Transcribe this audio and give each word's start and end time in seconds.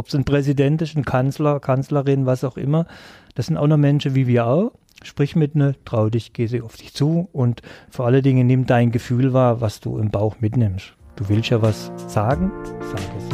ob 0.00 0.08
es 0.08 0.14
ein 0.14 0.24
Präsident 0.24 0.80
ist, 0.80 0.96
ein 0.96 1.04
Kanzler, 1.04 1.60
Kanzlerin, 1.60 2.24
was 2.24 2.42
auch 2.42 2.56
immer. 2.56 2.86
Das 3.34 3.46
sind 3.46 3.58
auch 3.58 3.66
noch 3.66 3.76
Menschen 3.76 4.14
wie 4.14 4.26
wir 4.26 4.46
auch. 4.46 4.72
Sprich 5.02 5.36
mit 5.36 5.56
ne, 5.56 5.74
trau 5.84 6.08
dich, 6.08 6.32
geh 6.32 6.46
sie 6.46 6.62
auf 6.62 6.78
dich 6.78 6.94
zu 6.94 7.28
und 7.32 7.60
vor 7.90 8.06
allen 8.06 8.22
Dingen 8.22 8.46
nimm 8.46 8.64
dein 8.64 8.92
Gefühl 8.92 9.34
wahr, 9.34 9.60
was 9.60 9.80
du 9.80 9.98
im 9.98 10.10
Bauch 10.10 10.36
mitnimmst. 10.40 10.94
Du 11.16 11.28
willst 11.28 11.50
ja 11.50 11.60
was 11.60 11.92
sagen, 12.06 12.50
sag 12.80 13.02
es. 13.18 13.28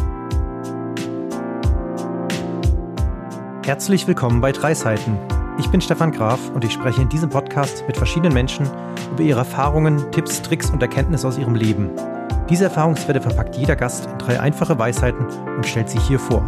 Herzlich 3.65 4.09
willkommen 4.09 4.41
bei 4.41 4.51
Drei 4.51 4.75
Seiten. 4.75 5.17
Ich 5.61 5.69
bin 5.69 5.81
Stefan 5.81 6.11
Graf 6.11 6.51
und 6.51 6.65
ich 6.65 6.73
spreche 6.73 7.01
in 7.01 7.09
diesem 7.09 7.31
Podcast 7.31 7.85
mit 7.87 7.97
verschiedenen 7.97 8.35
Menschen 8.35 8.69
über 9.13 9.23
ihre 9.23 9.39
Erfahrungen, 9.39 10.11
Tipps, 10.11 10.43
Tricks 10.43 10.69
und 10.71 10.83
Erkenntnisse 10.83 11.29
aus 11.29 11.39
ihrem 11.39 11.55
Leben. 11.55 11.93
Diese 12.49 12.67
Erfahrungswerte 12.67 13.21
verpackt 13.21 13.57
jeder 13.57 13.75
Gast 13.75 14.07
in 14.07 14.19
drei 14.19 14.39
einfache 14.39 14.79
Weisheiten 14.79 15.27
und 15.57 15.67
stellt 15.67 15.89
sie 15.89 15.99
hier 15.99 16.21
vor. 16.21 16.43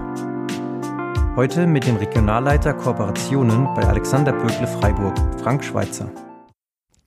Heute 1.35 1.67
mit 1.67 1.89
dem 1.89 1.97
Regionalleiter 1.97 2.73
Kooperationen 2.73 3.65
bei 3.75 3.83
Alexander 3.83 4.33
Böckle 4.33 4.69
Freiburg, 4.69 5.17
Frank 5.43 5.65
Schweitzer. 5.65 6.09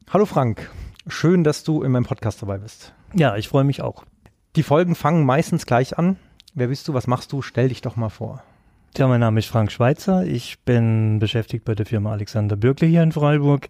Hallo 0.09 0.25
Frank, 0.25 0.69
schön, 1.07 1.45
dass 1.45 1.63
du 1.63 1.83
in 1.83 1.93
meinem 1.93 2.03
Podcast 2.03 2.41
dabei 2.41 2.57
bist. 2.57 2.93
Ja, 3.13 3.37
ich 3.37 3.47
freue 3.47 3.63
mich 3.63 3.81
auch. 3.81 4.03
Die 4.57 4.63
Folgen 4.63 4.95
fangen 4.95 5.25
meistens 5.25 5.65
gleich 5.65 5.97
an. 5.97 6.17
Wer 6.53 6.67
bist 6.67 6.85
du, 6.89 6.93
was 6.93 7.07
machst 7.07 7.31
du? 7.31 7.41
Stell 7.41 7.69
dich 7.69 7.79
doch 7.79 7.95
mal 7.95 8.09
vor. 8.09 8.43
Ja, 8.97 9.07
mein 9.07 9.21
Name 9.21 9.39
ist 9.39 9.47
Frank 9.47 9.71
Schweitzer. 9.71 10.25
Ich 10.25 10.59
bin 10.65 11.19
beschäftigt 11.19 11.63
bei 11.63 11.75
der 11.75 11.85
Firma 11.85 12.11
Alexander 12.11 12.57
Bürgle 12.57 12.89
hier 12.89 13.03
in 13.03 13.13
Freiburg 13.13 13.69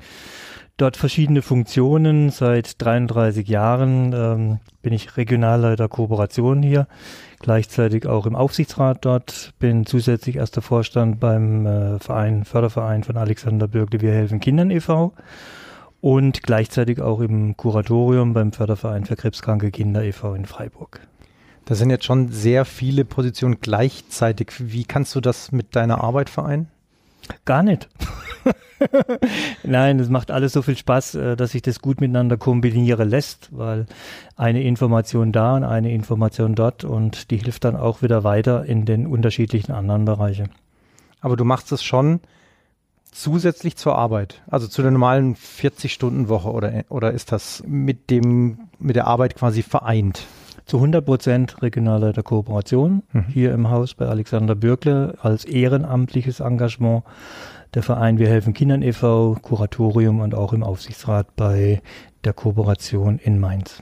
dort 0.82 0.98
verschiedene 0.98 1.42
Funktionen. 1.42 2.32
Seit 2.32 2.82
33 2.82 3.48
Jahren 3.48 4.14
ähm, 4.14 4.60
bin 4.82 4.94
ich 4.94 5.16
Regionalleiter 5.16 5.88
Kooperation 5.88 6.64
hier, 6.64 6.88
gleichzeitig 7.40 8.08
auch 8.08 8.26
im 8.26 8.36
Aufsichtsrat 8.36 9.06
dort, 9.06 9.54
bin 9.60 9.86
zusätzlich 9.86 10.38
erster 10.38 10.62
Vorstand 10.62 11.20
beim 11.20 11.66
äh, 11.66 12.00
Verein, 12.00 12.46
Förderverein 12.46 13.04
von 13.04 13.18
Alexander 13.18 13.68
Bürgle 13.68 14.02
Wir 14.02 14.12
helfen 14.12 14.40
Kindern 14.40 14.72
e.V. 14.72 15.14
und 16.02 16.42
gleichzeitig 16.42 17.00
auch 17.00 17.20
im 17.20 17.56
Kuratorium 17.56 18.34
beim 18.34 18.52
Förderverein 18.52 19.06
für 19.06 19.16
krebskranke 19.16 19.70
Kinder 19.70 20.04
e.V. 20.04 20.34
in 20.34 20.46
Freiburg. 20.46 21.02
Das 21.66 21.78
sind 21.78 21.92
jetzt 21.92 22.06
schon 22.06 22.30
sehr 22.30 22.66
viele 22.66 23.06
Positionen 23.06 23.60
gleichzeitig. 23.62 24.52
Wie 24.58 24.84
kannst 24.84 25.14
du 25.16 25.22
das 25.22 25.52
mit 25.52 25.76
deiner 25.76 26.04
Arbeit 26.04 26.30
vereinen? 26.30 26.70
Gar 27.46 27.62
nicht. 27.62 27.88
Nein, 29.64 30.00
es 30.00 30.10
macht 30.10 30.32
alles 30.32 30.54
so 30.54 30.62
viel 30.62 30.78
Spaß, 30.78 31.16
äh, 31.16 31.36
dass 31.36 31.52
sich 31.52 31.62
das 31.62 31.80
gut 31.82 32.02
miteinander 32.02 32.38
kombinieren 32.38 33.10
lässt, 33.10 33.50
weil 33.52 33.86
eine 34.36 34.64
Information 34.64 35.32
da 35.32 35.56
und 35.56 35.64
eine 35.64 35.94
Information 35.94 36.56
dort 36.56 36.84
und 36.84 37.32
die 37.32 37.38
hilft 37.38 37.64
dann 37.64 37.76
auch 37.76 38.02
wieder 38.02 38.24
weiter 38.24 38.66
in 38.66 38.86
den 38.86 39.08
unterschiedlichen 39.08 39.72
anderen 39.72 40.06
Bereichen. 40.06 40.50
Aber 41.20 41.36
du 41.36 41.46
machst 41.46 41.72
es 41.72 41.84
schon 41.84 42.20
zusätzlich 43.12 43.76
zur 43.76 43.96
Arbeit, 43.96 44.42
also 44.50 44.68
zu 44.68 44.82
der 44.82 44.92
normalen 44.92 45.36
40-Stunden-Woche 45.36 46.50
oder, 46.52 46.84
oder 46.90 47.12
ist 47.12 47.32
das 47.32 47.64
mit 47.68 48.10
dem, 48.10 48.70
mit 48.80 48.96
der 48.96 49.08
Arbeit 49.08 49.36
quasi 49.36 49.62
vereint? 49.62 50.26
Zu 50.66 50.78
100 50.78 51.06
Prozent 51.06 51.62
Regionalleiter 51.62 52.24
Kooperation 52.24 53.04
mhm. 53.12 53.26
hier 53.28 53.54
im 53.54 53.70
Haus 53.70 53.94
bei 53.94 54.08
Alexander 54.08 54.56
Bürkle 54.56 55.16
als 55.22 55.46
ehrenamtliches 55.46 56.40
Engagement 56.40 57.04
der 57.74 57.84
Verein 57.84 58.20
Wir 58.20 58.28
helfen 58.28 58.54
Kindern 58.54 58.82
e.V., 58.82 59.38
Kuratorium 59.42 60.20
und 60.20 60.36
auch 60.36 60.54
im 60.54 60.64
Aufsichtsrat 60.64 61.36
bei 61.36 61.82
der 62.24 62.34
Kooperation 62.34 63.18
in 63.18 63.40
Mainz. 63.40 63.82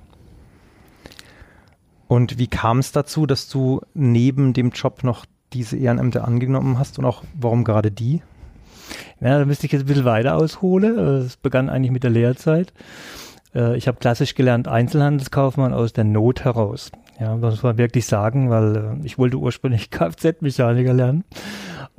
Und 2.08 2.40
wie 2.40 2.48
kam 2.48 2.80
es 2.80 2.92
dazu, 2.92 3.26
dass 3.26 3.50
du 3.50 3.82
neben 3.94 4.54
dem 4.54 4.72
Job 4.72 5.04
noch 5.04 5.26
diese 5.54 5.78
Ehrenämter 5.78 6.28
angenommen 6.28 6.80
hast 6.80 7.00
und 7.00 7.06
auch 7.06 7.24
warum 7.40 7.64
gerade 7.64 7.92
die? 7.92 8.22
Ja, 9.22 9.40
da 9.40 9.46
müsste 9.46 9.66
ich 9.66 9.72
jetzt 9.72 9.84
ein 9.84 9.88
bisschen 9.88 10.06
weiter 10.06 10.36
ausholen. 10.36 10.98
Es 10.98 11.38
begann 11.38 11.70
eigentlich 11.70 11.92
mit 11.92 12.04
der 12.04 12.12
Lehrzeit. 12.12 12.74
Äh, 13.54 13.78
ich 13.78 13.88
habe 13.88 14.00
klassisch 14.00 14.36
gelernt 14.36 14.68
Einzelhandelskaufmann 14.68 15.74
aus 15.74 15.94
der 15.94 16.04
Not 16.04 16.44
heraus. 16.44 16.92
Ja, 17.20 17.36
muss 17.36 17.64
man 17.64 17.78
wirklich 17.78 18.06
sagen, 18.06 18.50
weil 18.50 18.76
äh, 18.76 19.06
ich 19.06 19.18
wollte 19.18 19.38
ursprünglich 19.38 19.90
Kfz-Mechaniker 19.92 20.94
lernen 20.94 21.24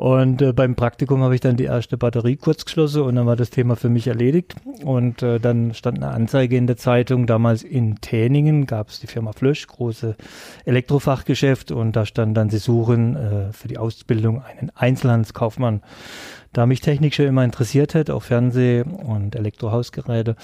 und 0.00 0.40
äh, 0.40 0.54
beim 0.54 0.76
Praktikum 0.76 1.22
habe 1.22 1.34
ich 1.34 1.42
dann 1.42 1.58
die 1.58 1.64
erste 1.64 1.98
Batterie 1.98 2.36
kurz 2.36 2.64
geschlossen 2.64 3.02
und 3.02 3.16
dann 3.16 3.26
war 3.26 3.36
das 3.36 3.50
Thema 3.50 3.76
für 3.76 3.90
mich 3.90 4.06
erledigt. 4.06 4.54
Und 4.82 5.22
äh, 5.22 5.38
dann 5.38 5.74
stand 5.74 5.98
eine 5.98 6.14
Anzeige 6.14 6.56
in 6.56 6.66
der 6.66 6.78
Zeitung, 6.78 7.26
damals 7.26 7.62
in 7.62 7.96
Täningen 8.00 8.64
gab 8.64 8.88
es 8.88 9.00
die 9.00 9.06
Firma 9.06 9.32
Flösch, 9.34 9.66
große 9.66 10.16
Elektrofachgeschäft 10.64 11.70
und 11.70 11.96
da 11.96 12.06
stand 12.06 12.34
dann, 12.34 12.48
sie 12.48 12.56
suchen 12.56 13.14
äh, 13.14 13.52
für 13.52 13.68
die 13.68 13.76
Ausbildung 13.76 14.40
einen 14.42 14.72
Einzelhandelskaufmann. 14.74 15.82
Da 16.54 16.64
mich 16.64 16.80
Technik 16.80 17.14
schon 17.14 17.26
immer 17.26 17.44
interessiert 17.44 17.94
hat, 17.94 18.08
auch 18.08 18.22
Fernseh- 18.22 18.82
und 18.82 19.36
Elektrohausgeräte, 19.36 20.34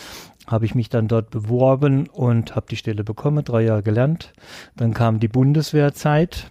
habe 0.47 0.67
ich 0.67 0.75
mich 0.75 0.91
dann 0.91 1.09
dort 1.09 1.31
beworben 1.31 2.09
und 2.09 2.56
habe 2.56 2.67
die 2.69 2.77
Stelle 2.77 3.05
bekommen, 3.05 3.43
drei 3.43 3.62
Jahre 3.62 3.83
gelernt. 3.83 4.34
Dann 4.77 4.93
kam 4.93 5.19
die 5.19 5.28
Bundeswehrzeit. 5.28 6.50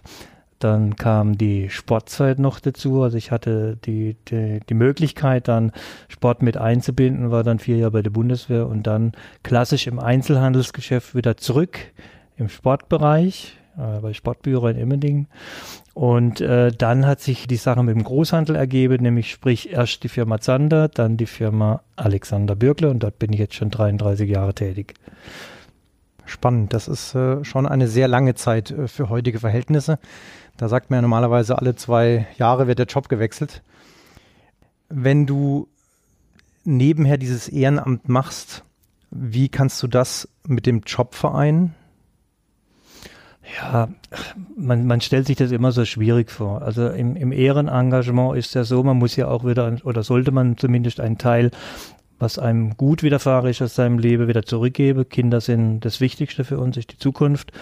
Dann 0.58 0.96
kam 0.96 1.36
die 1.36 1.68
Sportzeit 1.68 2.38
noch 2.38 2.60
dazu. 2.60 3.02
Also 3.02 3.16
ich 3.16 3.30
hatte 3.30 3.76
die, 3.84 4.16
die, 4.28 4.60
die 4.68 4.74
Möglichkeit, 4.74 5.48
dann 5.48 5.72
Sport 6.08 6.42
mit 6.42 6.56
einzubinden, 6.56 7.30
war 7.30 7.44
dann 7.44 7.58
vier 7.58 7.76
Jahre 7.76 7.90
bei 7.90 8.02
der 8.02 8.10
Bundeswehr 8.10 8.66
und 8.66 8.86
dann 8.86 9.12
klassisch 9.42 9.86
im 9.86 9.98
Einzelhandelsgeschäft 9.98 11.14
wieder 11.14 11.36
zurück 11.36 11.78
im 12.36 12.48
Sportbereich, 12.48 13.58
äh, 13.76 14.00
bei 14.00 14.12
Sportbüro 14.12 14.68
in 14.68 14.78
Immendingen. 14.78 15.28
Und 15.94 16.40
äh, 16.40 16.72
dann 16.72 17.06
hat 17.06 17.20
sich 17.20 17.46
die 17.46 17.56
Sache 17.56 17.82
mit 17.82 17.94
dem 17.94 18.04
Großhandel 18.04 18.56
ergeben, 18.56 19.02
nämlich 19.02 19.30
sprich 19.30 19.72
erst 19.72 20.02
die 20.04 20.08
Firma 20.08 20.40
Zander, 20.40 20.88
dann 20.88 21.16
die 21.16 21.26
Firma 21.26 21.82
Alexander 21.96 22.54
Bürgle 22.54 22.90
und 22.90 23.02
dort 23.02 23.18
bin 23.18 23.32
ich 23.32 23.38
jetzt 23.38 23.54
schon 23.54 23.70
33 23.70 24.28
Jahre 24.28 24.54
tätig. 24.54 24.94
Spannend, 26.26 26.74
das 26.74 26.88
ist 26.88 27.14
äh, 27.14 27.44
schon 27.44 27.66
eine 27.66 27.86
sehr 27.86 28.08
lange 28.08 28.34
Zeit 28.34 28.72
äh, 28.72 28.88
für 28.88 29.08
heutige 29.08 29.38
Verhältnisse. 29.38 29.98
Da 30.56 30.68
sagt 30.68 30.90
man 30.90 30.98
ja 30.98 31.02
normalerweise, 31.02 31.58
alle 31.58 31.74
zwei 31.76 32.26
Jahre 32.38 32.66
wird 32.66 32.78
der 32.78 32.86
Job 32.86 33.08
gewechselt. 33.08 33.62
Wenn 34.88 35.26
du 35.26 35.68
nebenher 36.64 37.18
dieses 37.18 37.48
Ehrenamt 37.48 38.08
machst, 38.08 38.64
wie 39.10 39.48
kannst 39.48 39.82
du 39.82 39.86
das 39.86 40.28
mit 40.46 40.66
dem 40.66 40.82
Job 40.86 41.14
vereinen? 41.14 41.74
Ja, 43.60 43.88
man, 44.56 44.86
man 44.86 45.00
stellt 45.00 45.26
sich 45.26 45.36
das 45.36 45.52
immer 45.52 45.70
so 45.70 45.84
schwierig 45.84 46.30
vor. 46.30 46.62
Also 46.62 46.88
im, 46.88 47.14
im 47.14 47.30
Ehrenengagement 47.30 48.36
ist 48.36 48.54
ja 48.54 48.64
so, 48.64 48.82
man 48.82 48.96
muss 48.96 49.14
ja 49.14 49.28
auch 49.28 49.44
wieder, 49.44 49.76
oder 49.84 50.02
sollte 50.02 50.32
man 50.32 50.56
zumindest 50.56 51.00
einen 51.00 51.18
Teil 51.18 51.50
was 52.18 52.38
einem 52.38 52.76
gut 52.76 53.02
widerfahren 53.02 53.50
ist 53.50 53.62
aus 53.62 53.74
seinem 53.74 53.98
Leben, 53.98 54.28
wieder 54.28 54.42
zurückgebe. 54.44 55.04
Kinder 55.04 55.40
sind 55.40 55.80
das 55.80 56.00
Wichtigste 56.00 56.44
für 56.44 56.58
uns, 56.58 56.76
ist 56.76 56.92
die 56.92 56.98
Zukunft. 56.98 57.52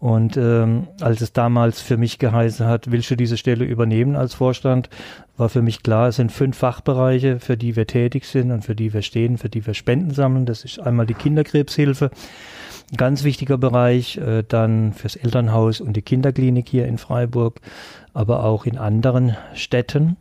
Und 0.00 0.38
ähm, 0.38 0.88
als 1.02 1.20
es 1.20 1.34
damals 1.34 1.82
für 1.82 1.98
mich 1.98 2.18
geheißen 2.18 2.66
hat, 2.66 2.90
willst 2.90 3.10
du 3.10 3.16
diese 3.16 3.36
Stelle 3.36 3.66
übernehmen 3.66 4.16
als 4.16 4.32
Vorstand, 4.32 4.88
war 5.36 5.50
für 5.50 5.60
mich 5.60 5.82
klar, 5.82 6.08
es 6.08 6.16
sind 6.16 6.32
fünf 6.32 6.56
Fachbereiche, 6.56 7.38
für 7.38 7.58
die 7.58 7.76
wir 7.76 7.86
tätig 7.86 8.24
sind 8.24 8.50
und 8.50 8.64
für 8.64 8.74
die 8.74 8.94
wir 8.94 9.02
stehen, 9.02 9.36
für 9.36 9.50
die 9.50 9.66
wir 9.66 9.74
Spenden 9.74 10.12
sammeln. 10.12 10.46
Das 10.46 10.64
ist 10.64 10.80
einmal 10.80 11.04
die 11.04 11.14
Kinderkrebshilfe, 11.14 12.10
ein 12.90 12.96
ganz 12.96 13.24
wichtiger 13.24 13.58
Bereich, 13.58 14.16
äh, 14.16 14.42
dann 14.42 14.94
fürs 14.94 15.16
Elternhaus 15.16 15.82
und 15.82 15.94
die 15.98 16.02
Kinderklinik 16.02 16.66
hier 16.66 16.86
in 16.86 16.96
Freiburg, 16.96 17.60
aber 18.14 18.44
auch 18.44 18.64
in 18.64 18.78
anderen 18.78 19.36
Städten 19.52 20.16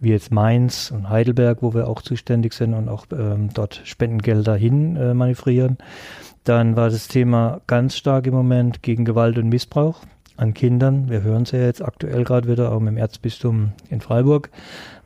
wie 0.00 0.10
jetzt 0.10 0.30
Mainz 0.30 0.92
und 0.94 1.10
Heidelberg, 1.10 1.58
wo 1.60 1.74
wir 1.74 1.88
auch 1.88 2.02
zuständig 2.02 2.52
sind 2.52 2.74
und 2.74 2.88
auch 2.88 3.06
ähm, 3.12 3.50
dort 3.52 3.80
Spendengelder 3.84 4.54
hin 4.54 4.96
äh, 4.96 5.12
manövrieren. 5.12 5.78
Dann 6.48 6.76
war 6.76 6.88
das 6.88 7.08
Thema 7.08 7.60
ganz 7.66 7.94
stark 7.94 8.26
im 8.26 8.32
Moment 8.32 8.82
gegen 8.82 9.04
Gewalt 9.04 9.36
und 9.36 9.50
Missbrauch 9.50 10.00
an 10.38 10.54
Kindern. 10.54 11.10
Wir 11.10 11.20
hören 11.20 11.42
es 11.42 11.50
ja 11.50 11.58
jetzt 11.58 11.84
aktuell 11.84 12.24
gerade 12.24 12.48
wieder, 12.48 12.72
auch 12.72 12.78
im 12.78 12.96
Erzbistum 12.96 13.72
in 13.90 14.00
Freiburg, 14.00 14.48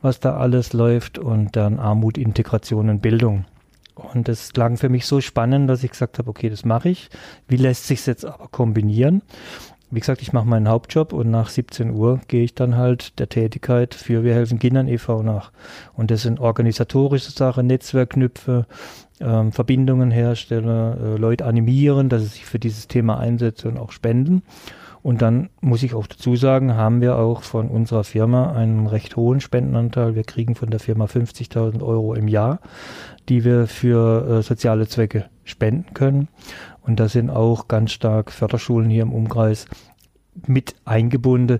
was 0.01 0.21
da 0.21 0.37
alles 0.37 0.71
läuft. 0.71 1.19
Und 1.19 1.57
dann 1.57 1.79
Armut, 1.79 2.17
Integration 2.17 2.87
und 2.87 3.01
Bildung. 3.01 3.43
Und 3.93 4.29
das 4.29 4.53
klang 4.53 4.77
für 4.77 4.87
mich 4.87 5.05
so 5.05 5.19
spannend, 5.19 5.69
dass 5.69 5.83
ich 5.83 5.91
gesagt 5.91 6.17
habe, 6.17 6.29
okay, 6.29 6.49
das 6.49 6.63
mache 6.63 6.87
ich. 6.87 7.09
Wie 7.49 7.57
lässt 7.57 7.87
sich 7.87 8.05
jetzt 8.05 8.23
aber 8.23 8.47
kombinieren? 8.47 9.21
wie 9.93 9.99
gesagt, 9.99 10.23
ich 10.23 10.33
mache 10.33 10.47
meinen 10.47 10.67
Hauptjob 10.67 11.13
und 11.13 11.29
nach 11.29 11.49
17 11.49 11.91
Uhr 11.91 12.19
gehe 12.27 12.43
ich 12.43 12.55
dann 12.55 12.77
halt 12.77 13.19
der 13.19 13.29
Tätigkeit 13.29 13.93
für 13.93 14.23
Wir 14.23 14.33
helfen 14.33 14.57
Kindern 14.57 14.87
e.V. 14.87 15.21
nach. 15.21 15.51
Und 15.93 16.09
das 16.09 16.23
sind 16.23 16.39
organisatorische 16.39 17.31
Sachen, 17.31 17.67
Netzwerkknüpfe, 17.67 18.65
ähm, 19.19 19.51
Verbindungen 19.51 20.11
herstellen, 20.11 20.67
äh, 20.67 21.17
Leute 21.17 21.45
animieren, 21.45 22.09
dass 22.09 22.23
sie 22.23 22.29
sich 22.29 22.45
für 22.45 22.59
dieses 22.59 22.87
Thema 22.87 23.19
einsetzen 23.19 23.71
und 23.71 23.77
auch 23.77 23.91
spenden. 23.91 24.43
Und 25.03 25.21
dann 25.21 25.49
muss 25.59 25.83
ich 25.83 25.93
auch 25.95 26.07
dazu 26.07 26.37
sagen, 26.37 26.75
haben 26.75 27.01
wir 27.01 27.17
auch 27.17 27.43
von 27.43 27.67
unserer 27.67 28.05
Firma 28.05 28.53
einen 28.53 28.87
recht 28.87 29.17
hohen 29.17 29.41
Spendenanteil. 29.41 30.15
Wir 30.15 30.23
kriegen 30.23 30.55
von 30.55 30.69
der 30.69 30.79
Firma 30.79 31.05
50.000 31.05 31.83
Euro 31.83 32.13
im 32.13 32.29
Jahr, 32.29 32.61
die 33.27 33.43
wir 33.43 33.67
für 33.67 34.39
äh, 34.39 34.41
soziale 34.41 34.87
Zwecke 34.87 35.25
spenden 35.43 35.93
können. 35.93 36.29
Und 36.81 37.01
da 37.01 37.09
sind 37.09 37.29
auch 37.29 37.67
ganz 37.67 37.91
stark 37.91 38.31
Förderschulen 38.31 38.89
hier 38.89 39.03
im 39.03 39.11
Umkreis 39.11 39.67
mit 40.47 40.75
eingebunden, 40.85 41.59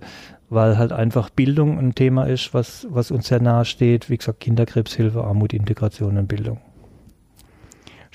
weil 0.50 0.78
halt 0.78 0.94
einfach 0.94 1.30
Bildung 1.30 1.78
ein 1.78 1.96
Thema 1.96 2.24
ist, 2.24 2.54
was, 2.54 2.88
was 2.90 3.12
uns 3.12 3.28
sehr 3.28 3.42
nahe 3.42 3.66
steht. 3.66 4.10
Wie 4.10 4.18
gesagt, 4.18 4.40
Kinderkrebshilfe, 4.40 5.22
Armut, 5.22 5.52
Integration 5.52 6.18
und 6.18 6.28
Bildung. 6.28 6.60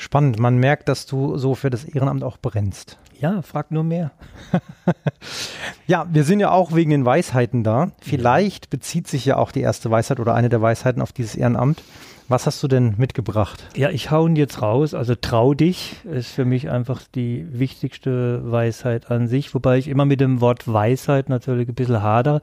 Spannend. 0.01 0.39
Man 0.39 0.59
merkt, 0.59 0.89
dass 0.89 1.07
du 1.07 1.39
so 1.39 1.57
für 1.57 1.71
das 1.71 1.83
Ehrenamt 1.83 2.23
auch 2.23 2.39
brennst. 2.39 2.99
Ja, 3.19 3.43
frag 3.43 3.73
nur 3.73 3.83
mehr. 3.83 4.13
ja, 5.89 6.07
wir 6.09 6.23
sind 6.23 6.39
ja 6.39 6.53
auch 6.53 6.73
wegen 6.73 6.91
den 6.91 7.05
Weisheiten 7.05 7.65
da. 7.65 7.91
Vielleicht 8.01 8.71
bezieht 8.71 9.09
sich 9.09 9.25
ja 9.25 9.37
auch 9.37 9.51
die 9.51 9.61
erste 9.61 9.91
Weisheit 9.91 10.21
oder 10.21 10.35
eine 10.35 10.51
der 10.51 10.63
Weisheiten 10.63 11.03
auf 11.03 11.13
dieses 11.13 11.35
Ehrenamt. 11.35 11.83
Was 12.31 12.45
hast 12.45 12.63
du 12.63 12.69
denn 12.69 12.95
mitgebracht? 12.99 13.67
Ja, 13.75 13.89
ich 13.89 14.11
hau 14.11 14.27
ihn 14.27 14.37
jetzt 14.37 14.61
raus. 14.61 14.93
Also 14.93 15.15
trau 15.15 15.55
dich 15.55 15.97
ist 16.05 16.31
für 16.31 16.45
mich 16.45 16.69
einfach 16.69 17.01
die 17.15 17.47
wichtigste 17.51 18.53
Weisheit 18.53 19.11
an 19.11 19.29
sich, 19.29 19.55
wobei 19.55 19.79
ich 19.79 19.89
immer 19.89 20.05
mit 20.05 20.21
dem 20.21 20.43
Wort 20.43 20.71
Weisheit 20.71 21.31
natürlich 21.31 21.69
ein 21.69 21.75
bisschen 21.75 22.03
hader. 22.03 22.43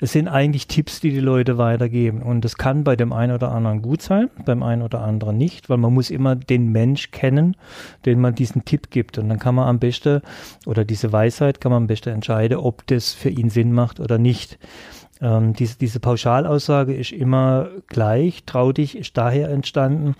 Es 0.00 0.12
sind 0.12 0.28
eigentlich 0.28 0.68
Tipps, 0.68 1.00
die 1.00 1.10
die 1.10 1.20
Leute 1.20 1.58
weitergeben 1.58 2.22
und 2.22 2.46
das 2.46 2.56
kann 2.56 2.82
bei 2.82 2.96
dem 2.96 3.12
einen 3.12 3.34
oder 3.34 3.52
anderen 3.52 3.82
gut 3.82 4.00
sein, 4.00 4.30
beim 4.46 4.62
einen 4.62 4.80
oder 4.80 5.02
anderen 5.02 5.36
nicht, 5.36 5.68
weil 5.68 5.76
man 5.76 5.92
muss 5.92 6.08
immer 6.08 6.34
den 6.34 6.72
Mensch 6.72 7.10
kennen, 7.10 7.56
den 8.06 8.22
man 8.22 8.34
diesen 8.34 8.64
Tipp 8.64 8.90
gibt 8.90 9.18
und 9.18 9.28
dann 9.28 9.38
kann 9.38 9.54
man 9.54 9.68
am 9.68 9.78
besten 9.78 10.22
oder 10.64 10.86
diese 10.86 11.12
Weisheit 11.12 11.60
kann 11.60 11.72
man 11.72 11.82
am 11.82 11.86
besten 11.88 12.08
entscheiden, 12.08 12.56
ob 12.56 12.86
das 12.86 13.12
für 13.12 13.28
ihn 13.28 13.50
Sinn 13.50 13.72
macht 13.72 14.00
oder 14.00 14.16
nicht. 14.16 14.58
Ähm, 15.20 15.54
diese, 15.54 15.78
diese 15.78 16.00
Pauschalaussage 16.00 16.94
ist 16.94 17.12
immer 17.12 17.68
gleich. 17.86 18.44
Trau 18.44 18.72
dich 18.72 18.96
ist 18.96 19.16
daher 19.16 19.48
entstanden, 19.50 20.14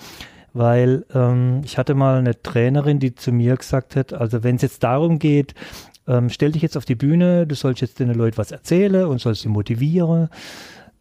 weil 0.52 1.04
ähm, 1.14 1.60
ich 1.64 1.78
hatte 1.78 1.94
mal 1.94 2.18
eine 2.18 2.40
Trainerin, 2.42 2.98
die 2.98 3.14
zu 3.14 3.32
mir 3.32 3.56
gesagt 3.56 3.96
hat, 3.96 4.12
also 4.12 4.42
wenn 4.42 4.56
es 4.56 4.62
jetzt 4.62 4.82
darum 4.82 5.18
geht, 5.18 5.54
ähm, 6.08 6.30
stell 6.30 6.52
dich 6.52 6.62
jetzt 6.62 6.76
auf 6.76 6.84
die 6.84 6.94
Bühne, 6.94 7.46
du 7.46 7.54
sollst 7.54 7.82
jetzt 7.82 7.98
den 8.00 8.12
Leuten 8.14 8.38
was 8.38 8.52
erzählen 8.52 9.06
und 9.06 9.20
sollst 9.20 9.42
sie 9.42 9.48
motivieren, 9.48 10.24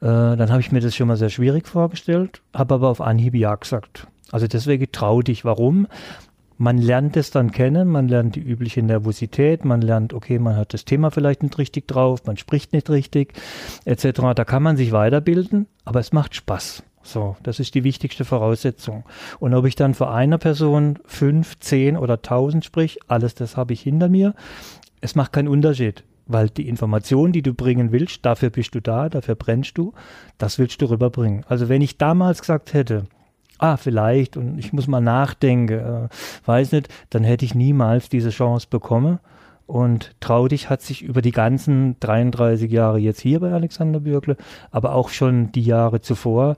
äh, 0.01 0.07
dann 0.07 0.51
habe 0.51 0.62
ich 0.62 0.71
mir 0.71 0.81
das 0.81 0.95
schon 0.95 1.07
mal 1.07 1.18
sehr 1.18 1.30
schwierig 1.30 1.68
vorgestellt, 1.68 2.41
habe 2.53 2.75
aber 2.75 2.89
auf 2.89 3.01
Anhieb 3.01 3.36
ja 3.36 3.56
gesagt. 3.56 4.07
Also 4.31 4.48
deswegen 4.48 4.91
trau 4.91 5.21
dich. 5.21 5.45
Warum? 5.45 5.88
Man 6.57 6.78
lernt 6.78 7.18
es 7.18 7.31
dann 7.31 7.52
kennen, 7.52 7.90
man 7.90 8.07
lernt 8.07 8.36
die 8.36 8.42
übliche 8.42 8.81
Nervosität, 8.81 9.66
man 9.66 9.81
lernt, 9.81 10.13
okay, 10.13 10.40
man 10.40 10.56
hat 10.56 10.74
das 10.74 10.86
Thema 10.86 11.12
vielleicht 11.12 11.44
nicht 11.44 11.57
richtig 11.57 11.88
drauf, 11.88 12.25
man 12.25 12.38
spricht 12.38 12.74
nicht 12.74 12.90
richtig, 12.90 13.34
etc. 13.86 14.22
Da 14.36 14.46
kann 14.46 14.63
man 14.63 14.78
sich 14.78 14.92
weiterbilden, 14.92 15.68
aber 15.84 16.00
es 16.00 16.13
macht 16.13 16.36
Spaß. 16.36 16.84
So, 17.04 17.36
das 17.44 17.60
ist 17.60 17.75
die 17.75 17.84
wichtigste 17.84 18.25
Voraussetzung. 18.25 19.04
Und 19.40 19.54
ob 19.54 19.66
ich 19.66 19.75
dann 19.75 19.94
für 19.94 20.10
eine 20.10 20.40
Person 20.40 20.98
fünf, 21.06 21.60
zehn 21.60 21.98
oder 21.98 22.22
tausend 22.22 22.66
sprich, 22.66 22.98
alles 23.08 23.36
das 23.36 23.58
habe 23.58 23.74
ich 23.74 23.81
hinter 23.81 24.10
mir. 24.10 24.34
Es 25.01 25.13
macht 25.13 25.34
keinen 25.34 25.48
Unterschied, 25.48 26.04
weil 26.25 26.50
die 26.50 26.68
Information, 26.68 27.31
die 27.31 27.44
du 27.44 27.54
bringen 27.54 27.92
willst, 27.92 28.25
dafür 28.25 28.50
bist 28.50 28.74
du 28.74 28.81
da, 28.81 29.10
dafür 29.10 29.36
brennst 29.36 29.78
du, 29.78 29.94
das 30.40 30.58
willst 30.58 30.81
du 30.81 30.88
rüberbringen. 30.88 31.44
Also 31.48 31.69
wenn 31.69 31.84
ich 31.84 32.00
damals 32.00 32.40
gesagt 32.40 32.74
hätte, 32.74 33.06
ah, 33.57 33.78
vielleicht 33.78 34.38
und 34.38 34.57
ich 34.57 34.74
muss 34.74 34.88
mal 34.88 35.02
nachdenken, 35.02 35.74
äh, 35.74 36.07
weiß 36.46 36.72
nicht, 36.74 36.90
dann 37.10 37.24
hätte 37.24 37.46
ich 37.46 37.56
niemals 37.56 38.10
diese 38.10 38.30
Chance 38.30 38.68
bekommen. 38.69 39.19
Und 39.68 40.12
Traudig 40.19 40.69
hat 40.69 40.84
sich 40.84 41.02
über 41.02 41.24
die 41.24 41.31
ganzen 41.31 42.00
33 42.00 42.72
Jahre 42.72 43.00
jetzt 43.00 43.22
hier 43.22 43.40
bei 43.40 43.52
Alexander 43.52 44.00
Bürgle, 44.00 44.38
aber 44.69 44.94
auch 44.94 45.10
schon 45.10 45.52
die 45.52 45.63
Jahre 45.63 46.02
zuvor 46.02 46.56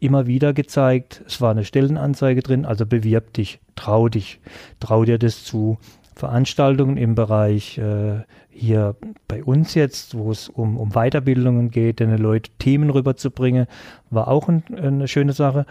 immer 0.00 0.26
wieder 0.26 0.52
gezeigt, 0.52 1.22
es 1.26 1.40
war 1.40 1.50
eine 1.50 1.64
Stellenanzeige 1.64 2.42
drin, 2.42 2.64
also 2.64 2.86
bewirb 2.86 3.32
dich, 3.32 3.60
trau 3.74 4.08
dich, 4.08 4.40
trau 4.80 5.04
dir 5.04 5.18
das 5.18 5.44
zu. 5.44 5.78
Veranstaltungen 6.14 6.96
im 6.96 7.14
Bereich 7.14 7.78
äh, 7.78 8.24
hier 8.50 8.96
bei 9.28 9.44
uns 9.44 9.74
jetzt, 9.74 10.18
wo 10.18 10.32
es 10.32 10.48
um, 10.48 10.76
um 10.76 10.90
Weiterbildungen 10.90 11.70
geht, 11.70 12.00
den 12.00 12.16
Leuten 12.18 12.50
Themen 12.58 12.90
rüberzubringen, 12.90 13.66
war 14.10 14.26
auch 14.26 14.48
ein, 14.48 14.64
eine 14.76 15.06
schöne 15.06 15.32
Sache. 15.32 15.64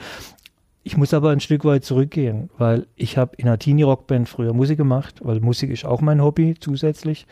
Ich 0.88 0.96
muss 0.96 1.14
aber 1.14 1.32
ein 1.32 1.42
Stück 1.42 1.66
weit 1.66 1.84
zurückgehen, 1.84 2.50
weil 2.58 2.88
ich 2.96 3.18
habe 3.18 3.36
in 3.36 3.46
einer 3.46 3.60
Teenie-Rockband 3.60 4.30
früher 4.30 4.54
Musik 4.54 4.78
gemacht, 4.78 5.20
weil 5.22 5.42
Musik 5.42 5.70
ist 5.70 5.84
auch 5.84 6.00
mein 6.00 6.24
Hobby 6.24 6.56
zusätzlich. 6.58 7.28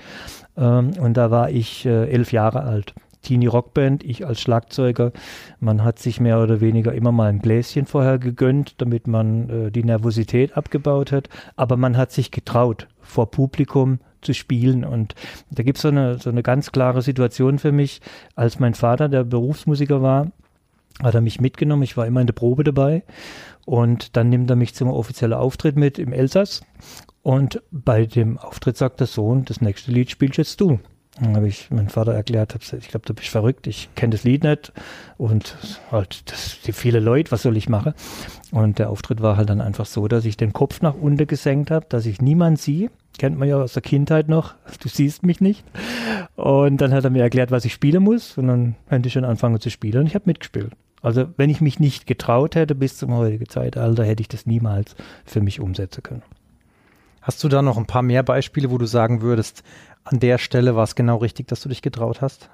Ähm, 0.58 0.92
und 1.00 1.16
da 1.16 1.32
war 1.32 1.50
ich 1.50 1.86
äh, 1.86 2.10
elf 2.10 2.34
Jahre 2.34 2.64
alt. 2.64 2.94
Teenie-Rockband, 3.22 4.04
ich 4.04 4.28
als 4.28 4.42
Schlagzeuger. 4.42 5.14
Man 5.62 5.86
hat 5.86 6.00
sich 6.00 6.20
mehr 6.20 6.44
oder 6.44 6.60
weniger 6.60 6.92
immer 6.92 7.14
mal 7.14 7.30
ein 7.30 7.40
Gläschen 7.40 7.86
vorher 7.86 8.20
gegönnt, 8.20 8.82
damit 8.82 9.08
man 9.08 9.50
äh, 9.50 9.72
die 9.72 9.86
Nervosität 9.86 10.58
abgebaut 10.58 11.14
hat. 11.14 11.30
Aber 11.56 11.78
man 11.78 11.96
hat 11.96 12.12
sich 12.12 12.32
getraut, 12.32 12.90
vor 13.00 13.32
Publikum 13.32 14.00
zu 14.20 14.34
spielen. 14.34 14.84
Und 14.84 15.16
da 15.50 15.64
gibt 15.64 15.78
so 15.78 15.88
es 15.92 16.24
so 16.24 16.30
eine 16.30 16.44
ganz 16.44 16.74
klare 16.74 17.02
Situation 17.02 17.58
für 17.58 17.72
mich, 17.72 18.02
als 18.36 18.60
mein 18.60 18.74
Vater, 18.74 19.08
der 19.08 19.24
Berufsmusiker 19.24 20.02
war, 20.02 20.34
hat 21.02 21.16
er 21.16 21.22
mich 21.22 21.42
mitgenommen. 21.42 21.84
Ich 21.84 21.98
war 21.98 22.08
immer 22.08 22.22
in 22.22 22.28
der 22.28 22.34
Probe 22.34 22.64
dabei. 22.64 23.04
Und 23.66 24.16
dann 24.16 24.30
nimmt 24.30 24.50
er 24.50 24.56
mich 24.56 24.76
zum 24.76 24.90
offiziellen 24.90 25.34
Auftritt 25.34 25.76
mit 25.76 26.00
im 26.00 26.14
Elsass. 26.14 26.62
Und 27.24 27.62
bei 27.72 28.06
dem 28.06 28.38
Auftritt 28.38 28.78
sagt 28.78 29.00
der 29.00 29.08
Sohn, 29.08 29.46
das 29.46 29.60
nächste 29.60 29.92
Lied 29.92 30.12
spielst 30.12 30.38
jetzt 30.38 30.62
du. 30.62 30.80
Dann 31.20 31.36
habe 31.36 31.48
ich 31.48 31.72
meinem 31.72 31.88
Vater 31.88 32.14
erklärt, 32.14 32.54
hab 32.54 32.62
ich 32.62 32.90
glaube, 32.90 33.06
du 33.06 33.14
bist 33.14 33.30
verrückt, 33.30 33.68
ich 33.68 33.90
kenne 33.96 34.12
das 34.12 34.26
Lied 34.26 34.44
nicht 34.44 34.74
und 35.18 35.58
halt 35.90 36.30
das, 36.30 36.60
die 36.66 36.74
viele 36.74 37.00
Leute, 37.00 37.32
was 37.32 37.44
soll 37.44 37.56
ich 37.56 37.70
machen? 37.70 37.94
Und 38.52 38.80
der 38.80 38.90
Auftritt 38.90 39.22
war 39.22 39.38
halt 39.38 39.50
dann 39.50 39.62
einfach 39.62 39.86
so, 39.86 40.10
dass 40.10 40.26
ich 40.26 40.36
den 40.36 40.52
Kopf 40.52 40.82
nach 40.82 40.94
unten 40.94 41.26
gesenkt 41.26 41.72
habe, 41.72 41.86
dass 41.88 42.06
ich 42.06 42.22
niemand 42.22 42.60
sehe. 42.60 42.90
Kennt 43.18 43.40
man 43.40 43.48
ja 43.48 43.56
aus 43.56 43.74
der 43.74 43.82
Kindheit 43.82 44.28
noch, 44.28 44.56
du 44.82 44.90
siehst 44.90 45.24
mich 45.24 45.40
nicht. 45.40 45.64
Und 46.36 46.82
dann 46.82 46.94
hat 46.94 47.06
er 47.06 47.12
mir 47.12 47.24
erklärt, 47.24 47.50
was 47.50 47.64
ich 47.64 47.74
spielen 47.74 48.04
muss 48.04 48.38
und 48.38 48.48
dann 48.48 48.76
könnte 48.90 49.08
ich 49.08 49.14
schon 49.14 49.26
anfangen 49.26 49.62
zu 49.62 49.70
spielen 49.70 50.02
und 50.02 50.08
ich 50.08 50.16
habe 50.16 50.26
mitgespielt. 50.26 50.74
Also 51.06 51.28
wenn 51.38 51.52
ich 51.52 51.62
mich 51.62 51.80
nicht 51.80 52.08
getraut 52.08 52.56
hätte 52.56 52.74
bis 52.74 52.98
zum 52.98 53.14
heutigen 53.14 53.48
Zeitalter, 53.48 54.04
hätte 54.04 54.22
ich 54.22 54.28
das 54.28 54.48
niemals 54.48 54.96
für 55.24 55.40
mich 55.40 55.60
umsetzen 55.60 56.02
können. 56.02 56.24
Hast 57.22 57.44
du 57.44 57.48
da 57.48 57.62
noch 57.62 57.78
ein 57.78 57.86
paar 57.86 58.02
mehr 58.02 58.24
Beispiele, 58.24 58.72
wo 58.72 58.80
du 58.80 58.88
sagen 58.88 59.22
würdest, 59.22 59.64
an 60.04 60.20
der 60.20 60.40
Stelle 60.40 60.76
war 60.76 60.84
es 60.84 60.96
genau 60.96 61.18
richtig, 61.18 61.48
dass 61.48 61.62
du 61.62 61.70
dich 61.70 61.84
getraut 61.84 62.22
hast? 62.22 62.50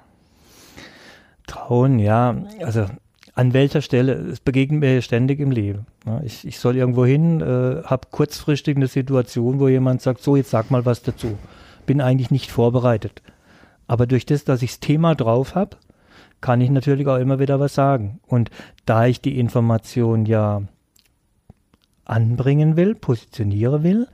Trauen, 1.46 1.98
ja. 1.98 2.44
Also 2.60 2.86
an 3.34 3.54
welcher 3.54 3.80
Stelle? 3.80 4.12
Es 4.12 4.40
begegnet 4.40 4.80
mir 4.80 5.00
ständig 5.00 5.40
im 5.40 5.50
Leben. 5.50 5.86
Ich, 6.22 6.46
ich 6.46 6.58
soll 6.58 6.76
irgendwo 6.76 7.06
hin, 7.06 7.40
äh, 7.40 7.82
habe 7.84 8.08
kurzfristig 8.10 8.76
eine 8.76 8.86
Situation, 8.86 9.60
wo 9.60 9.68
jemand 9.68 10.02
sagt, 10.02 10.22
so, 10.22 10.36
jetzt 10.36 10.50
sag 10.50 10.70
mal 10.70 10.84
was 10.84 11.02
dazu. 11.02 11.38
Bin 11.86 12.02
eigentlich 12.02 12.30
nicht 12.30 12.50
vorbereitet. 12.50 13.22
Aber 13.86 14.06
durch 14.06 14.26
das, 14.26 14.44
dass 14.44 14.60
ich 14.60 14.72
das 14.72 14.80
Thema 14.80 15.14
drauf 15.14 15.54
habe, 15.54 15.78
kann 16.42 16.60
ich 16.60 16.68
natürlich 16.68 17.06
auch 17.06 17.16
immer 17.16 17.38
wieder 17.38 17.58
was 17.58 17.74
sagen. 17.74 18.20
Und 18.26 18.50
da 18.84 19.06
ich 19.06 19.22
die 19.22 19.38
Information 19.38 20.26
ja 20.26 20.62
anbringen 22.04 22.76
will, 22.76 22.94
positionieren 22.94 23.82
will 23.82 24.08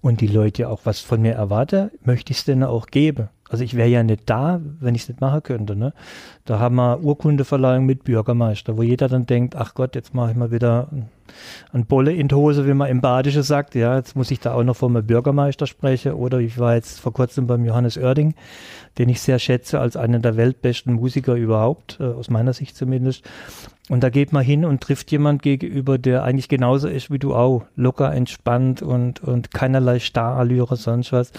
und 0.00 0.20
die 0.20 0.26
Leute 0.26 0.68
auch 0.68 0.80
was 0.84 0.98
von 0.98 1.22
mir 1.22 1.34
erwarten, 1.34 1.92
möchte 2.02 2.32
ich 2.32 2.38
es 2.38 2.44
denen 2.44 2.64
auch 2.64 2.86
geben. 2.86 3.28
Also 3.48 3.64
ich 3.64 3.76
wäre 3.76 3.88
ja 3.88 4.02
nicht 4.02 4.22
da, 4.26 4.60
wenn 4.80 4.94
ich 4.94 5.02
es 5.02 5.08
nicht 5.08 5.20
machen 5.20 5.42
könnte. 5.42 5.76
Ne? 5.76 5.92
Da 6.44 6.58
haben 6.58 6.76
wir 6.76 7.02
Urkundeverleihung 7.02 7.86
mit 7.86 8.04
Bürgermeister, 8.04 8.76
wo 8.76 8.82
jeder 8.82 9.08
dann 9.08 9.26
denkt, 9.26 9.56
ach 9.56 9.74
Gott, 9.74 9.94
jetzt 9.94 10.14
mache 10.14 10.32
ich 10.32 10.36
mal 10.36 10.50
wieder 10.50 10.88
ein 11.72 11.86
Bolle 11.86 12.12
in 12.12 12.28
die 12.28 12.34
Hose, 12.34 12.66
wie 12.66 12.74
man 12.74 12.88
im 12.88 13.00
Badische 13.00 13.42
sagt. 13.42 13.74
Ja, 13.74 13.96
jetzt 13.96 14.16
muss 14.16 14.30
ich 14.30 14.40
da 14.40 14.54
auch 14.54 14.64
noch 14.64 14.76
vor 14.76 14.88
meinem 14.88 15.06
Bürgermeister 15.06 15.66
sprechen. 15.66 16.12
Oder 16.12 16.38
ich 16.38 16.58
war 16.58 16.74
jetzt 16.74 17.00
vor 17.00 17.12
kurzem 17.12 17.46
beim 17.46 17.64
Johannes 17.64 17.96
Oerding, 17.96 18.34
den 18.98 19.08
ich 19.08 19.20
sehr 19.20 19.38
schätze 19.38 19.80
als 19.80 19.96
einen 19.96 20.22
der 20.22 20.36
weltbesten 20.36 20.94
Musiker 20.94 21.34
überhaupt, 21.34 21.98
äh, 22.00 22.04
aus 22.04 22.30
meiner 22.30 22.52
Sicht 22.52 22.76
zumindest. 22.76 23.24
Und 23.88 24.02
da 24.02 24.10
geht 24.10 24.32
man 24.32 24.44
hin 24.44 24.64
und 24.64 24.82
trifft 24.82 25.10
jemand 25.10 25.42
gegenüber, 25.42 25.96
der 25.96 26.22
eigentlich 26.22 26.48
genauso 26.48 26.88
ist 26.88 27.10
wie 27.10 27.18
du 27.18 27.34
auch. 27.34 27.64
Locker, 27.74 28.12
entspannt 28.12 28.82
und, 28.82 29.22
und 29.22 29.50
keinerlei 29.50 29.98
Starallüre, 29.98 30.76
sonst 30.76 31.12
was. 31.12 31.32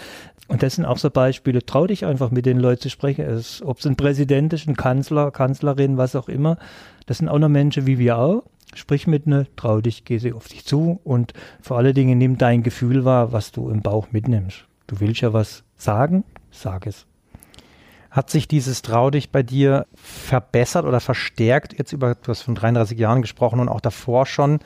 Und 0.49 0.63
das 0.63 0.75
sind 0.75 0.85
auch 0.85 0.97
so 0.97 1.11
Beispiele. 1.11 1.63
Trau 1.63 1.85
dich 1.85 2.05
einfach 2.05 2.31
mit 2.31 2.47
den 2.47 2.59
Leuten 2.59 2.81
zu 2.81 2.89
sprechen. 2.89 3.25
Ob 3.63 3.79
es 3.79 3.85
ein 3.85 3.95
Präsident 3.95 4.51
ist, 4.51 4.67
ein 4.67 4.75
Kanzler, 4.75 5.31
Kanzlerin, 5.31 5.97
was 5.97 6.15
auch 6.15 6.27
immer. 6.27 6.57
Das 7.05 7.19
sind 7.19 7.29
auch 7.29 7.37
noch 7.37 7.49
Menschen 7.49 7.85
wie 7.85 7.99
wir 7.99 8.17
auch. 8.17 8.43
Sprich 8.75 9.07
mit 9.07 9.25
ne, 9.25 9.47
trau 9.55 9.81
dich, 9.81 10.05
geh 10.05 10.17
sie 10.17 10.33
auf 10.33 10.47
dich 10.47 10.65
zu 10.65 10.99
und 11.03 11.33
vor 11.61 11.77
allen 11.77 11.93
Dingen 11.93 12.17
nimm 12.17 12.37
dein 12.37 12.61
Gefühl 12.61 13.03
wahr, 13.03 13.31
was 13.31 13.51
du 13.51 13.69
im 13.69 13.81
Bauch 13.81 14.07
mitnimmst. 14.11 14.65
Du 14.85 14.99
willst 14.99 15.21
ja 15.21 15.33
was 15.33 15.63
sagen, 15.75 16.23
sag 16.51 16.85
es. 16.85 17.05
Hat 18.11 18.29
sich 18.29 18.47
dieses 18.47 18.81
Trau 18.81 19.11
dich 19.11 19.31
bei 19.31 19.43
dir 19.43 19.85
verbessert 19.95 20.85
oder 20.85 20.99
verstärkt? 20.99 21.77
Jetzt 21.77 21.93
über, 21.93 22.15
du 22.15 22.27
hast 22.27 22.41
von 22.41 22.55
33 22.55 22.97
Jahren 22.97 23.21
gesprochen 23.21 23.59
und 23.59 23.69
auch 23.69 23.81
davor 23.81 24.25
schon. 24.25 24.59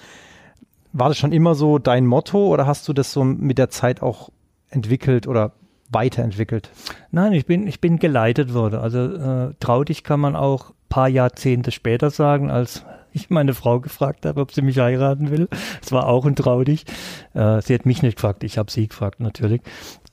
War 0.94 1.10
das 1.10 1.18
schon 1.18 1.34
immer 1.34 1.56
so 1.56 1.78
dein 1.78 2.06
Motto 2.06 2.48
oder 2.48 2.68
hast 2.68 2.88
du 2.88 2.94
das 2.94 3.12
so 3.12 3.24
mit 3.24 3.58
der 3.58 3.70
Zeit 3.70 4.02
auch 4.02 4.30
entwickelt 4.70 5.28
oder 5.28 5.54
weiterentwickelt? 5.90 6.70
Nein, 7.12 7.34
ich 7.34 7.46
bin, 7.46 7.68
ich 7.68 7.80
bin 7.80 8.00
geleitet 8.00 8.54
worden. 8.54 8.80
Also 8.80 9.00
äh, 9.00 9.86
dich 9.86 10.04
kann 10.04 10.20
man 10.20 10.36
auch 10.36 10.74
paar 10.90 11.10
Jahrzehnte 11.10 11.72
später 11.72 12.12
sagen, 12.12 12.52
als 12.52 12.86
ich 13.14 13.30
meine 13.30 13.54
Frau 13.54 13.80
gefragt 13.80 14.26
habe, 14.26 14.42
ob 14.42 14.52
sie 14.52 14.62
mich 14.62 14.80
heiraten 14.80 15.32
will. 15.32 15.48
Es 15.82 15.92
war 15.92 16.08
auch 16.08 16.26
ein 16.26 16.36
Traudig. 16.36 16.86
Äh, 17.34 17.62
sie 17.62 17.74
hat 17.74 17.86
mich 17.86 18.02
nicht 18.02 18.16
gefragt, 18.16 18.44
ich 18.44 18.58
habe 18.58 18.72
sie 18.72 18.88
gefragt 18.88 19.20
natürlich. 19.20 19.62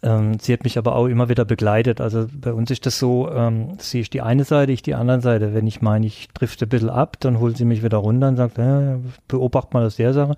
Ähm, 0.03 0.39
sie 0.41 0.53
hat 0.53 0.65
mich 0.65 0.79
aber 0.79 0.97
auch 0.97 1.07
immer 1.07 1.29
wieder 1.29 1.45
begleitet. 1.45 2.01
Also 2.01 2.27
bei 2.33 2.53
uns 2.53 2.71
ist 2.71 2.87
das 2.87 2.99
so, 2.99 3.31
ähm, 3.31 3.77
sie 3.79 4.01
ist 4.01 4.15
die 4.15 4.23
eine 4.23 4.45
Seite, 4.45 4.73
ich 4.73 4.83
die 4.83 4.95
andere 4.95 5.21
Seite. 5.21 5.55
Wenn 5.55 5.67
ich 5.67 5.83
meine, 5.83 6.07
ich 6.07 6.29
drifte 6.29 6.67
ein 6.67 6.69
bisschen 6.69 6.91
ab, 6.91 7.19
dann 7.21 7.39
holt 7.39 7.57
sie 7.57 7.65
mich 7.65 7.83
wieder 7.83 7.99
runter 7.99 8.29
und 8.29 8.37
sagt, 8.37 8.59
äh, 8.59 8.97
beobacht 9.29 9.75
mal 9.75 9.85
aus 9.85 9.97
der 9.97 10.15
Sache. 10.15 10.37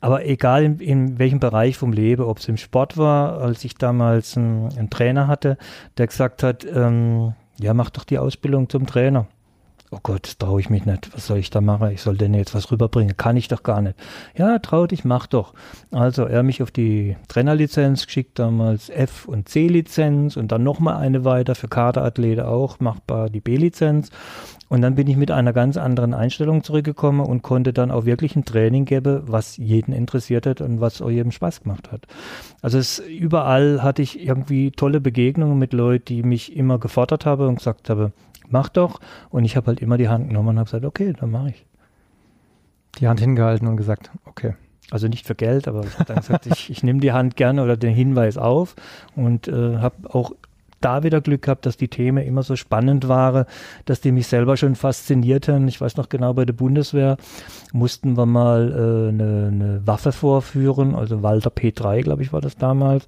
Aber 0.00 0.24
egal 0.26 0.62
in, 0.62 0.78
in 0.78 1.18
welchem 1.18 1.40
Bereich 1.40 1.76
vom 1.76 1.92
Leben, 1.92 2.22
ob 2.22 2.38
es 2.38 2.48
im 2.48 2.56
Sport 2.56 2.96
war, 2.96 3.40
als 3.40 3.64
ich 3.64 3.74
damals 3.74 4.36
einen, 4.36 4.68
einen 4.76 4.90
Trainer 4.90 5.26
hatte, 5.26 5.58
der 5.98 6.06
gesagt 6.06 6.42
hat, 6.42 6.64
ähm, 6.64 7.34
ja, 7.58 7.74
mach 7.74 7.90
doch 7.90 8.04
die 8.04 8.18
Ausbildung 8.18 8.68
zum 8.68 8.86
Trainer 8.86 9.26
oh 9.92 9.98
Gott, 10.02 10.38
traue 10.38 10.60
ich 10.60 10.70
mich 10.70 10.86
nicht. 10.86 11.14
Was 11.14 11.26
soll 11.26 11.38
ich 11.38 11.50
da 11.50 11.60
machen? 11.60 11.90
Ich 11.90 12.00
soll 12.00 12.16
denn 12.16 12.32
jetzt 12.32 12.54
was 12.54 12.70
rüberbringen? 12.70 13.16
Kann 13.16 13.36
ich 13.36 13.48
doch 13.48 13.62
gar 13.62 13.82
nicht. 13.82 13.94
Ja, 14.34 14.58
trau 14.58 14.86
dich, 14.86 15.04
mach 15.04 15.26
doch. 15.26 15.52
Also 15.90 16.24
er 16.24 16.42
mich 16.42 16.62
auf 16.62 16.70
die 16.70 17.16
Trainerlizenz 17.28 18.06
geschickt, 18.06 18.38
damals 18.38 18.88
F- 18.88 19.26
und 19.26 19.48
C-Lizenz 19.48 20.36
und 20.36 20.50
dann 20.50 20.62
nochmal 20.64 20.96
eine 20.96 21.24
weiter 21.24 21.54
für 21.54 21.68
Kaderathlete 21.68 22.48
auch, 22.48 22.80
machbar 22.80 23.28
die 23.28 23.40
B-Lizenz. 23.40 24.10
Und 24.70 24.80
dann 24.80 24.94
bin 24.94 25.06
ich 25.06 25.18
mit 25.18 25.30
einer 25.30 25.52
ganz 25.52 25.76
anderen 25.76 26.14
Einstellung 26.14 26.64
zurückgekommen 26.64 27.20
und 27.20 27.42
konnte 27.42 27.74
dann 27.74 27.90
auch 27.90 28.06
wirklich 28.06 28.34
ein 28.34 28.46
Training 28.46 28.86
geben, 28.86 29.20
was 29.26 29.58
jeden 29.58 29.92
interessiert 29.92 30.46
hat 30.46 30.62
und 30.62 30.80
was 30.80 31.02
auch 31.02 31.10
jedem 31.10 31.30
Spaß 31.30 31.64
gemacht 31.64 31.92
hat. 31.92 32.06
Also 32.62 32.78
es, 32.78 32.98
überall 32.98 33.82
hatte 33.82 34.00
ich 34.00 34.24
irgendwie 34.24 34.70
tolle 34.70 35.02
Begegnungen 35.02 35.58
mit 35.58 35.74
Leuten, 35.74 36.06
die 36.06 36.22
mich 36.22 36.56
immer 36.56 36.78
gefordert 36.78 37.26
haben 37.26 37.48
und 37.48 37.56
gesagt 37.56 37.90
haben, 37.90 38.14
mach 38.52 38.68
doch. 38.68 39.00
Und 39.30 39.44
ich 39.44 39.56
habe 39.56 39.68
halt 39.68 39.80
immer 39.80 39.98
die 39.98 40.08
Hand 40.08 40.28
genommen 40.28 40.50
und 40.50 40.58
habe 40.58 40.66
gesagt, 40.66 40.84
okay, 40.84 41.12
dann 41.18 41.30
mache 41.30 41.50
ich. 41.50 41.66
Die 42.98 43.08
Hand 43.08 43.20
hingehalten 43.20 43.66
und 43.66 43.76
gesagt, 43.76 44.10
okay. 44.24 44.54
Also 44.90 45.08
nicht 45.08 45.26
für 45.26 45.34
Geld, 45.34 45.68
aber 45.68 45.84
ich 45.84 45.94
habe 45.94 46.04
dann 46.04 46.18
gesagt, 46.18 46.46
ich, 46.52 46.70
ich 46.70 46.82
nehme 46.82 47.00
die 47.00 47.12
Hand 47.12 47.36
gerne 47.36 47.62
oder 47.62 47.76
den 47.76 47.94
Hinweis 47.94 48.36
auf 48.36 48.76
und 49.16 49.48
äh, 49.48 49.78
habe 49.78 50.14
auch 50.14 50.32
da 50.84 51.02
wieder 51.02 51.20
Glück 51.20 51.42
gehabt, 51.42 51.66
dass 51.66 51.76
die 51.76 51.88
Themen 51.88 52.24
immer 52.24 52.42
so 52.42 52.56
spannend 52.56 53.08
waren, 53.08 53.46
dass 53.84 54.00
die 54.00 54.12
mich 54.12 54.26
selber 54.26 54.56
schon 54.56 54.74
faszinierten. 54.74 55.68
Ich 55.68 55.80
weiß 55.80 55.96
noch 55.96 56.08
genau, 56.08 56.34
bei 56.34 56.44
der 56.44 56.52
Bundeswehr 56.52 57.16
mussten 57.72 58.16
wir 58.16 58.26
mal 58.26 58.70
äh, 58.70 59.08
eine, 59.08 59.48
eine 59.48 59.86
Waffe 59.86 60.12
vorführen, 60.12 60.94
also 60.94 61.22
Walter 61.22 61.50
P3, 61.50 62.02
glaube 62.02 62.22
ich, 62.22 62.32
war 62.32 62.40
das 62.40 62.56
damals. 62.56 63.06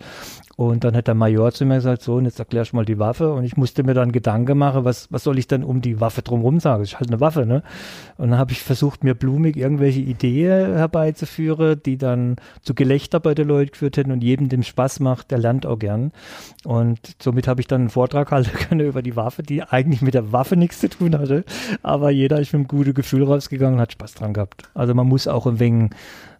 Und 0.56 0.84
dann 0.84 0.94
hat 0.94 1.08
der 1.08 1.14
Major 1.14 1.50
zu 1.50 1.64
mir 1.66 1.76
gesagt, 1.76 2.02
so, 2.02 2.14
und 2.14 2.26
jetzt 2.26 2.38
erklärst 2.38 2.72
du 2.72 2.76
mal 2.76 2.84
die 2.84 2.98
Waffe. 2.98 3.32
Und 3.32 3.44
ich 3.44 3.56
musste 3.56 3.82
mir 3.82 3.94
dann 3.94 4.12
Gedanken 4.12 4.56
machen, 4.56 4.84
was, 4.84 5.10
was 5.10 5.24
soll 5.24 5.38
ich 5.38 5.48
dann 5.48 5.64
um 5.64 5.80
die 5.80 6.00
Waffe 6.00 6.22
drumherum 6.22 6.60
sagen? 6.60 6.82
Das 6.82 6.92
ist 6.92 7.00
halt 7.00 7.10
eine 7.10 7.20
Waffe, 7.20 7.44
ne? 7.44 7.62
Und 8.18 8.30
dann 8.30 8.38
habe 8.38 8.52
ich 8.52 8.62
versucht, 8.62 9.02
mir 9.02 9.14
blumig 9.14 9.56
irgendwelche 9.56 10.00
Ideen 10.00 10.76
herbeizuführen, 10.76 11.80
die 11.84 11.98
dann 11.98 12.36
zu 12.62 12.74
Gelächter 12.74 13.18
bei 13.18 13.34
den 13.34 13.48
Leuten 13.48 13.72
geführt 13.72 13.96
hätten 13.96 14.12
und 14.12 14.22
jedem 14.22 14.48
dem 14.48 14.62
Spaß 14.62 15.00
macht, 15.00 15.32
der 15.32 15.38
lernt 15.38 15.66
auch 15.66 15.78
gern. 15.78 16.12
Und 16.64 16.98
somit 17.20 17.48
habe 17.48 17.60
ich 17.60 17.63
dann 17.66 17.82
einen 17.82 17.90
Vortrag 17.90 18.30
halten 18.30 18.52
können 18.68 18.86
über 18.86 19.02
die 19.02 19.16
Waffe, 19.16 19.42
die 19.42 19.62
eigentlich 19.62 20.02
mit 20.02 20.14
der 20.14 20.32
Waffe 20.32 20.56
nichts 20.56 20.80
zu 20.80 20.88
tun 20.88 21.16
hatte. 21.18 21.44
Aber 21.82 22.10
jeder 22.10 22.40
ist 22.40 22.52
mit 22.52 22.60
einem 22.60 22.68
guten 22.68 22.94
Gefühl 22.94 23.24
rausgegangen 23.24 23.74
und 23.74 23.80
hat 23.80 23.92
Spaß 23.92 24.14
dran 24.14 24.34
gehabt. 24.34 24.62
Also 24.74 24.94
man 24.94 25.06
muss 25.06 25.28
auch 25.28 25.46
ein 25.46 25.58
wenig 25.58 25.90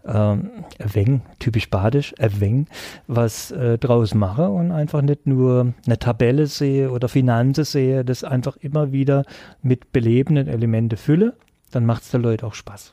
ähm, 0.07 0.51
Weng, 0.79 1.23
typisch 1.39 1.71
badisch, 1.71 2.15
Weng, 2.19 2.67
was 3.07 3.51
äh, 3.51 3.79
draus 3.79 4.15
mache 4.15 4.49
und 4.49 4.71
einfach 4.71 5.03
nicht 5.03 5.27
nur 5.27 5.73
eine 5.87 5.99
Tabelle 5.99 6.47
sehe 6.47 6.91
oder 6.91 7.09
Finanzen 7.09 7.65
sehe, 7.65 8.05
das 8.05 8.25
einfach 8.25 8.57
immer 8.57 8.93
wieder 8.93 9.25
mit 9.63 9.93
belebenden 9.93 10.49
Elementen 10.49 10.97
fülle, 10.97 11.35
dann 11.71 11.87
macht 11.87 12.03
es 12.03 12.11
der 12.11 12.21
Leute 12.21 12.47
auch 12.47 12.55
Spaß. 12.55 12.93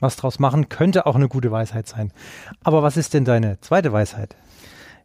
Was 0.00 0.16
draus 0.16 0.38
machen 0.38 0.68
könnte 0.68 1.06
auch 1.06 1.14
eine 1.14 1.28
gute 1.28 1.50
Weisheit 1.50 1.86
sein. 1.86 2.12
Aber 2.62 2.82
was 2.82 2.96
ist 2.96 3.14
denn 3.14 3.24
deine 3.24 3.60
zweite 3.60 3.92
Weisheit? 3.92 4.36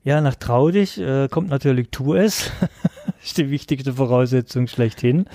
Ja, 0.03 0.21
nach 0.21 0.35
trau 0.35 0.71
dich 0.71 0.99
äh, 0.99 1.27
kommt 1.27 1.49
natürlich 1.49 1.89
tu 1.89 2.13
es. 2.13 2.51
ist 3.23 3.37
die 3.37 3.49
wichtigste 3.49 3.93
Voraussetzung 3.93 4.67
schlechthin. 4.67 5.25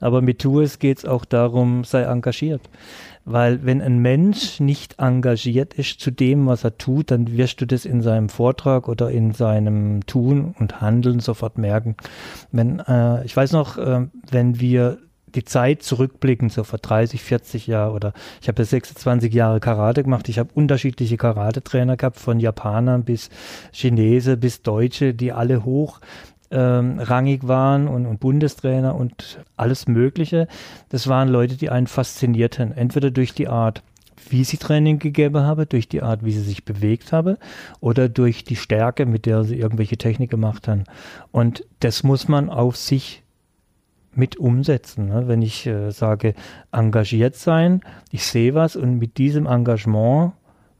Aber 0.00 0.22
mit 0.22 0.38
tu 0.40 0.60
es 0.60 0.78
geht 0.78 0.98
es 0.98 1.04
auch 1.04 1.24
darum, 1.24 1.84
sei 1.84 2.02
engagiert. 2.02 2.62
Weil 3.26 3.64
wenn 3.64 3.80
ein 3.80 3.98
Mensch 3.98 4.60
nicht 4.60 4.98
engagiert 4.98 5.74
ist 5.74 6.00
zu 6.00 6.10
dem, 6.10 6.46
was 6.46 6.64
er 6.64 6.76
tut, 6.76 7.10
dann 7.10 7.36
wirst 7.36 7.60
du 7.60 7.66
das 7.66 7.84
in 7.84 8.02
seinem 8.02 8.28
Vortrag 8.28 8.88
oder 8.88 9.10
in 9.10 9.32
seinem 9.32 10.04
Tun 10.06 10.54
und 10.58 10.80
Handeln 10.80 11.20
sofort 11.20 11.56
merken. 11.56 11.96
Wenn, 12.52 12.80
äh, 12.80 13.24
ich 13.24 13.36
weiß 13.36 13.52
noch, 13.52 13.78
äh, 13.78 14.06
wenn 14.30 14.60
wir 14.60 14.98
die 15.34 15.44
Zeit 15.44 15.82
zurückblicken, 15.82 16.48
so 16.48 16.64
vor 16.64 16.78
30, 16.78 17.22
40 17.22 17.66
Jahren 17.66 17.94
oder 17.94 18.12
ich 18.40 18.48
habe 18.48 18.62
ja 18.62 18.66
26 18.66 19.32
Jahre 19.32 19.60
Karate 19.60 20.02
gemacht. 20.02 20.28
Ich 20.28 20.38
habe 20.38 20.50
unterschiedliche 20.54 21.16
Karate-Trainer 21.16 21.96
gehabt, 21.96 22.18
von 22.18 22.40
Japanern 22.40 23.04
bis 23.04 23.30
Chinese 23.72 24.36
bis 24.36 24.62
Deutsche, 24.62 25.14
die 25.14 25.32
alle 25.32 25.64
hoch 25.64 26.00
ähm, 26.50 27.00
rangig 27.00 27.48
waren 27.48 27.88
und, 27.88 28.06
und 28.06 28.20
Bundestrainer 28.20 28.94
und 28.94 29.40
alles 29.56 29.88
Mögliche. 29.88 30.46
Das 30.88 31.08
waren 31.08 31.28
Leute, 31.28 31.56
die 31.56 31.70
einen 31.70 31.88
faszinierten. 31.88 32.72
Entweder 32.72 33.10
durch 33.10 33.34
die 33.34 33.48
Art, 33.48 33.82
wie 34.30 34.44
sie 34.44 34.56
Training 34.56 35.00
gegeben 35.00 35.40
habe, 35.42 35.66
durch 35.66 35.88
die 35.88 36.02
Art, 36.02 36.24
wie 36.24 36.32
sie 36.32 36.42
sich 36.42 36.64
bewegt 36.64 37.12
habe 37.12 37.38
oder 37.80 38.08
durch 38.08 38.44
die 38.44 38.56
Stärke, 38.56 39.04
mit 39.04 39.26
der 39.26 39.44
sie 39.44 39.58
irgendwelche 39.58 39.98
Technik 39.98 40.30
gemacht 40.30 40.68
haben. 40.68 40.84
Und 41.32 41.64
das 41.80 42.04
muss 42.04 42.28
man 42.28 42.48
auf 42.48 42.76
sich 42.76 43.23
mit 44.16 44.36
umsetzen. 44.36 45.08
Ne? 45.08 45.28
Wenn 45.28 45.42
ich 45.42 45.66
äh, 45.66 45.90
sage, 45.90 46.34
engagiert 46.72 47.36
sein, 47.36 47.80
ich 48.10 48.24
sehe 48.24 48.54
was 48.54 48.76
und 48.76 48.98
mit 48.98 49.18
diesem 49.18 49.46
Engagement 49.46 50.32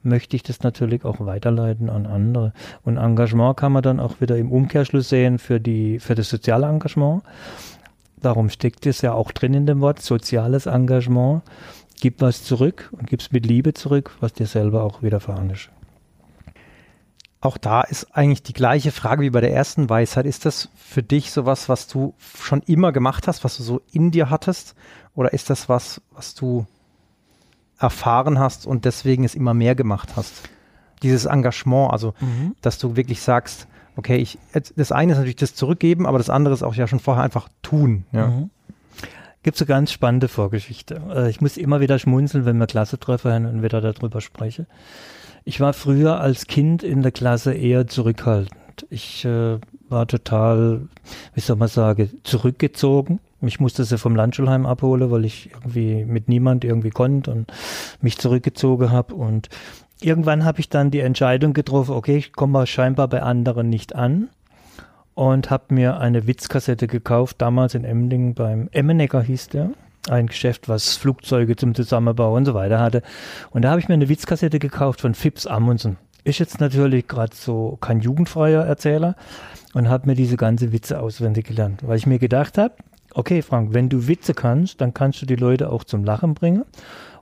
möchte 0.03 0.37
ich 0.37 0.43
das 0.43 0.63
natürlich 0.63 1.05
auch 1.05 1.21
weiterleiten 1.21 1.89
an 1.91 2.07
andere. 2.07 2.53
Und 2.83 2.99
Engagement 2.99 3.57
kann 3.57 3.73
man 3.73 3.83
dann 3.83 4.01
auch 4.01 4.21
wieder 4.21 4.37
im 4.37 4.53
Umkehrschluss 4.53 5.09
sehen 5.09 5.39
für, 5.39 5.61
die, 5.61 5.99
für 5.99 6.15
das 6.15 6.29
soziale 6.29 6.67
Engagement. 6.67 7.23
Darum 8.21 8.49
steckt 8.49 8.87
es 8.87 9.03
ja 9.03 9.13
auch 9.13 9.33
drin 9.33 9.55
in 9.55 9.67
dem 9.67 9.81
Wort, 9.81 10.01
soziales 10.01 10.67
Engagement. 10.67 11.43
Gib 12.01 12.21
was 12.21 12.45
zurück 12.45 12.91
und 12.93 13.07
gib 13.09 13.21
es 13.21 13.33
mit 13.33 13.47
Liebe 13.47 13.75
zurück, 13.75 14.17
was 14.21 14.33
dir 14.33 14.47
selber 14.47 14.83
auch 14.83 15.03
widerfahren 15.03 15.51
ist. 15.51 15.71
Auch 17.45 17.59
da 17.59 17.83
ist 17.83 18.17
eigentlich 18.17 18.43
die 18.43 18.55
gleiche 18.55 18.91
Frage 18.91 19.21
wie 19.21 19.29
bei 19.29 19.43
der 19.43 19.53
ersten 19.53 19.91
Weisheit. 19.91 20.25
Ist 20.25 20.47
das 20.47 20.71
für 20.75 21.03
dich 21.03 21.31
sowas, 21.31 21.69
was 21.69 21.87
du 21.87 22.15
schon 22.41 22.63
immer 22.63 22.91
gemacht 22.91 23.29
hast, 23.29 23.45
was 23.45 23.59
du 23.59 23.63
so 23.63 23.83
in 23.93 24.11
dir 24.11 24.31
hattest? 24.31 24.75
Oder 25.15 25.35
ist 25.35 25.51
das 25.51 25.69
was, 25.69 26.01
was 26.11 26.35
du 26.35 26.67
erfahren 27.79 28.39
hast 28.39 28.67
und 28.67 28.87
deswegen 28.87 29.25
es 29.25 29.35
immer 29.35 29.53
mehr 29.53 29.75
gemacht 29.75 30.17
hast. 30.17 30.49
Dieses 31.03 31.27
Engagement, 31.27 31.93
also 31.93 32.15
mhm. 32.19 32.57
dass 32.63 32.79
du 32.79 32.97
wirklich 32.97 33.21
sagst, 33.21 33.69
okay, 33.97 34.17
ich, 34.17 34.39
das 34.75 34.91
eine 34.91 35.13
ist 35.13 35.19
natürlich 35.19 35.37
das 35.37 35.55
Zurückgeben, 35.55 36.07
aber 36.07 36.17
das 36.17 36.31
andere 36.31 36.55
ist 36.55 36.63
auch 36.63 36.75
ja 36.75 36.87
schon 36.87 36.99
vorher 36.99 37.25
einfach 37.25 37.51
tun. 37.61 38.07
Ja. 38.13 38.29
Mhm. 38.29 38.51
Gibt 39.43 39.57
es 39.57 39.61
eine 39.61 39.69
ganz 39.69 39.93
spannende 39.93 40.29
Vorgeschichte. 40.29 41.03
Äh, 41.15 41.29
ich 41.29 41.43
muss 41.43 41.59
immer 41.59 41.81
wieder 41.81 41.99
schmunzeln, 41.99 42.47
wenn 42.47 42.57
wir 42.57 42.67
Klassetreffer 42.67 43.35
haben 43.35 43.45
und 43.45 43.63
wieder 43.63 43.83
darüber 43.83 44.23
spreche. 44.23 44.67
Ich 45.45 45.61
war 45.61 45.73
früher 45.73 46.21
als 46.21 46.47
Kind 46.47 46.83
in 46.83 47.03
der 47.03 47.13
Klasse 47.13 47.53
eher 47.53 47.87
zurückhaltend. 47.87 48.87
Ich 48.91 49.25
äh, 49.25 49.59
war 49.89 50.07
total, 50.07 50.89
wie 51.35 51.41
soll 51.41 51.57
man 51.57 51.69
sagen, 51.69 52.11
zurückgezogen 52.23 53.21
ich 53.49 53.61
musste 53.61 53.85
sie 53.85 53.99
vom 53.99 54.17
Landschulheim 54.17 54.67
abholen, 54.67 55.11
weil 55.11 55.25
ich 55.25 55.51
irgendwie 55.53 56.05
mit 56.05 56.29
niemand 56.29 56.65
irgendwie 56.65 56.91
konnte 56.91 57.31
und 57.31 57.53
mich 58.01 58.19
zurückgezogen 58.19 58.91
habe. 58.91 59.15
Und 59.15 59.49
irgendwann 60.01 60.45
habe 60.45 60.61
ich 60.61 60.69
dann 60.69 60.91
die 60.91 61.01
Entscheidung 61.01 61.53
getroffen, 61.53 61.95
okay, 61.95 62.17
ich 62.17 62.33
komme 62.33 62.67
scheinbar 62.67 63.09
bei 63.09 63.23
anderen 63.23 63.69
nicht 63.69 63.95
an 63.95 64.29
und 65.15 65.51
habe 65.51 65.75
mir 65.75 65.99
eine 65.99 66.27
Witzkassette 66.27 66.87
gekauft, 66.87 67.37
damals 67.41 67.75
in 67.75 67.85
Emding 67.85 68.35
beim 68.35 68.69
Emmenecker 68.73 69.23
hieß 69.23 69.49
der. 69.49 69.71
Ein 70.09 70.27
Geschäft, 70.27 70.69
was 70.69 70.97
Flugzeuge 70.97 71.57
zum 71.57 71.75
Zusammenbau 71.75 72.35
und 72.35 72.45
so 72.45 72.55
weiter 72.55 72.79
hatte. 72.79 73.03
Und 73.51 73.63
da 73.63 73.71
habe 73.71 73.81
ich 73.81 73.89
mir 73.89 73.95
eine 73.95 74.09
Witzkassette 74.09 74.59
gekauft 74.59 75.01
von 75.01 75.15
Phipps 75.15 75.47
Amundsen. 75.47 75.97
Ist 76.25 76.39
jetzt 76.39 76.61
natürlich 76.61 77.07
gerade 77.09 77.35
so 77.35 77.79
kein 77.81 78.01
jugendfreier 78.01 78.65
Erzähler 78.65 79.17
und 79.75 79.89
habe 79.89 80.07
mir 80.09 80.15
diese 80.15 80.37
ganze 80.37 80.73
Witze 80.73 81.01
auswendig 81.01 81.47
gelernt, 81.47 81.87
weil 81.87 81.99
ich 81.99 82.07
mir 82.07 82.19
gedacht 82.19 82.57
habe, 82.59 82.75
okay 83.15 83.43
Frank, 83.43 83.75
wenn 83.75 83.89
du 83.89 84.09
Witze 84.09 84.35
kannst, 84.35 84.81
dann 84.81 84.95
kannst 84.95 85.21
du 85.21 85.27
die 85.27 85.37
Leute 85.37 85.71
auch 85.71 85.85
zum 85.85 86.05
Lachen 86.05 86.35
bringen 86.35 86.65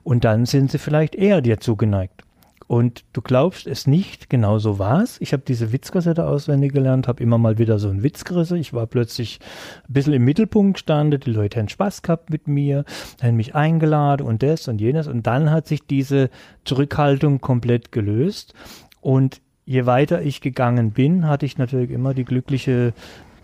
und 0.03 0.23
dann 0.23 0.45
sind 0.45 0.71
sie 0.71 0.77
vielleicht 0.77 1.15
eher 1.15 1.41
dir 1.41 1.59
zugeneigt. 1.59 2.23
Und 2.67 3.03
du 3.13 3.21
glaubst 3.21 3.67
es 3.67 3.87
nicht, 3.87 4.29
genau 4.29 4.57
so 4.57 4.79
war 4.79 5.03
es. 5.03 5.19
Ich 5.21 5.33
habe 5.33 5.43
diese 5.45 5.71
Witzkassette 5.71 6.25
auswendig 6.25 6.73
gelernt, 6.73 7.07
habe 7.07 7.21
immer 7.21 7.37
mal 7.37 7.57
wieder 7.57 7.77
so 7.79 7.89
einen 7.89 8.03
Witz 8.03 8.23
gerissen. 8.23 8.57
Ich 8.57 8.73
war 8.73 8.87
plötzlich 8.87 9.39
ein 9.87 9.93
bisschen 9.93 10.13
im 10.13 10.23
Mittelpunkt 10.23 10.75
gestanden, 10.75 11.19
die 11.19 11.31
Leute 11.31 11.59
haben 11.59 11.69
Spaß 11.69 12.01
gehabt 12.01 12.29
mit 12.29 12.47
mir, 12.47 12.85
haben 13.21 13.35
mich 13.35 13.55
eingeladen 13.55 14.25
und 14.25 14.43
das 14.43 14.67
und 14.67 14.79
jenes. 14.79 15.07
Und 15.07 15.27
dann 15.27 15.51
hat 15.51 15.67
sich 15.67 15.85
diese 15.85 16.29
Zurückhaltung 16.63 17.41
komplett 17.41 17.91
gelöst. 17.91 18.53
Und 19.01 19.41
je 19.65 19.85
weiter 19.85 20.21
ich 20.21 20.41
gegangen 20.41 20.91
bin, 20.91 21.27
hatte 21.27 21.45
ich 21.45 21.57
natürlich 21.57 21.91
immer 21.91 22.13
die 22.13 22.25
glückliche 22.25 22.93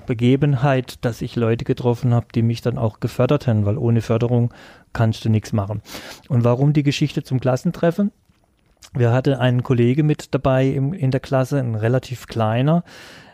Begebenheit, 0.05 1.05
dass 1.05 1.21
ich 1.21 1.35
Leute 1.35 1.65
getroffen 1.65 2.15
habe, 2.15 2.27
die 2.33 2.41
mich 2.41 2.61
dann 2.61 2.79
auch 2.79 2.99
gefördert 2.99 3.45
haben, 3.45 3.65
weil 3.65 3.77
ohne 3.77 4.01
Förderung 4.01 4.51
kannst 4.91 5.23
du 5.23 5.29
nichts 5.29 5.53
machen. 5.53 5.81
Und 6.29 6.43
warum 6.43 6.73
die 6.73 6.81
Geschichte 6.81 7.21
zum 7.21 7.39
Klassentreffen? 7.39 8.11
Wir 8.93 9.12
hatten 9.12 9.33
einen 9.33 9.63
Kollege 9.63 10.03
mit 10.03 10.33
dabei 10.33 10.67
im, 10.67 10.93
in 10.93 11.12
der 11.12 11.19
Klasse, 11.19 11.59
ein 11.59 11.75
relativ 11.75 12.27
kleiner, 12.27 12.83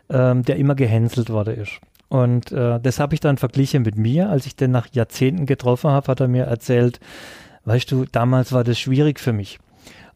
ähm, 0.10 0.44
der 0.44 0.58
immer 0.58 0.76
gehänselt 0.76 1.30
worden 1.30 1.56
ist. 1.56 1.80
Und 2.10 2.52
äh, 2.52 2.80
das 2.80 3.00
habe 3.00 3.14
ich 3.14 3.20
dann 3.20 3.38
verglichen 3.38 3.84
mit 3.84 3.98
mir. 3.98 4.30
Als 4.30 4.46
ich 4.46 4.56
den 4.56 4.72
nach 4.72 4.88
Jahrzehnten 4.92 5.46
getroffen 5.46 5.90
habe, 5.90 6.08
hat 6.08 6.20
er 6.20 6.28
mir 6.28 6.44
erzählt, 6.44 7.00
weißt 7.66 7.92
du, 7.92 8.06
damals 8.12 8.52
war 8.52 8.64
das 8.64 8.80
schwierig 8.80 9.20
für 9.20 9.34
mich. 9.34 9.60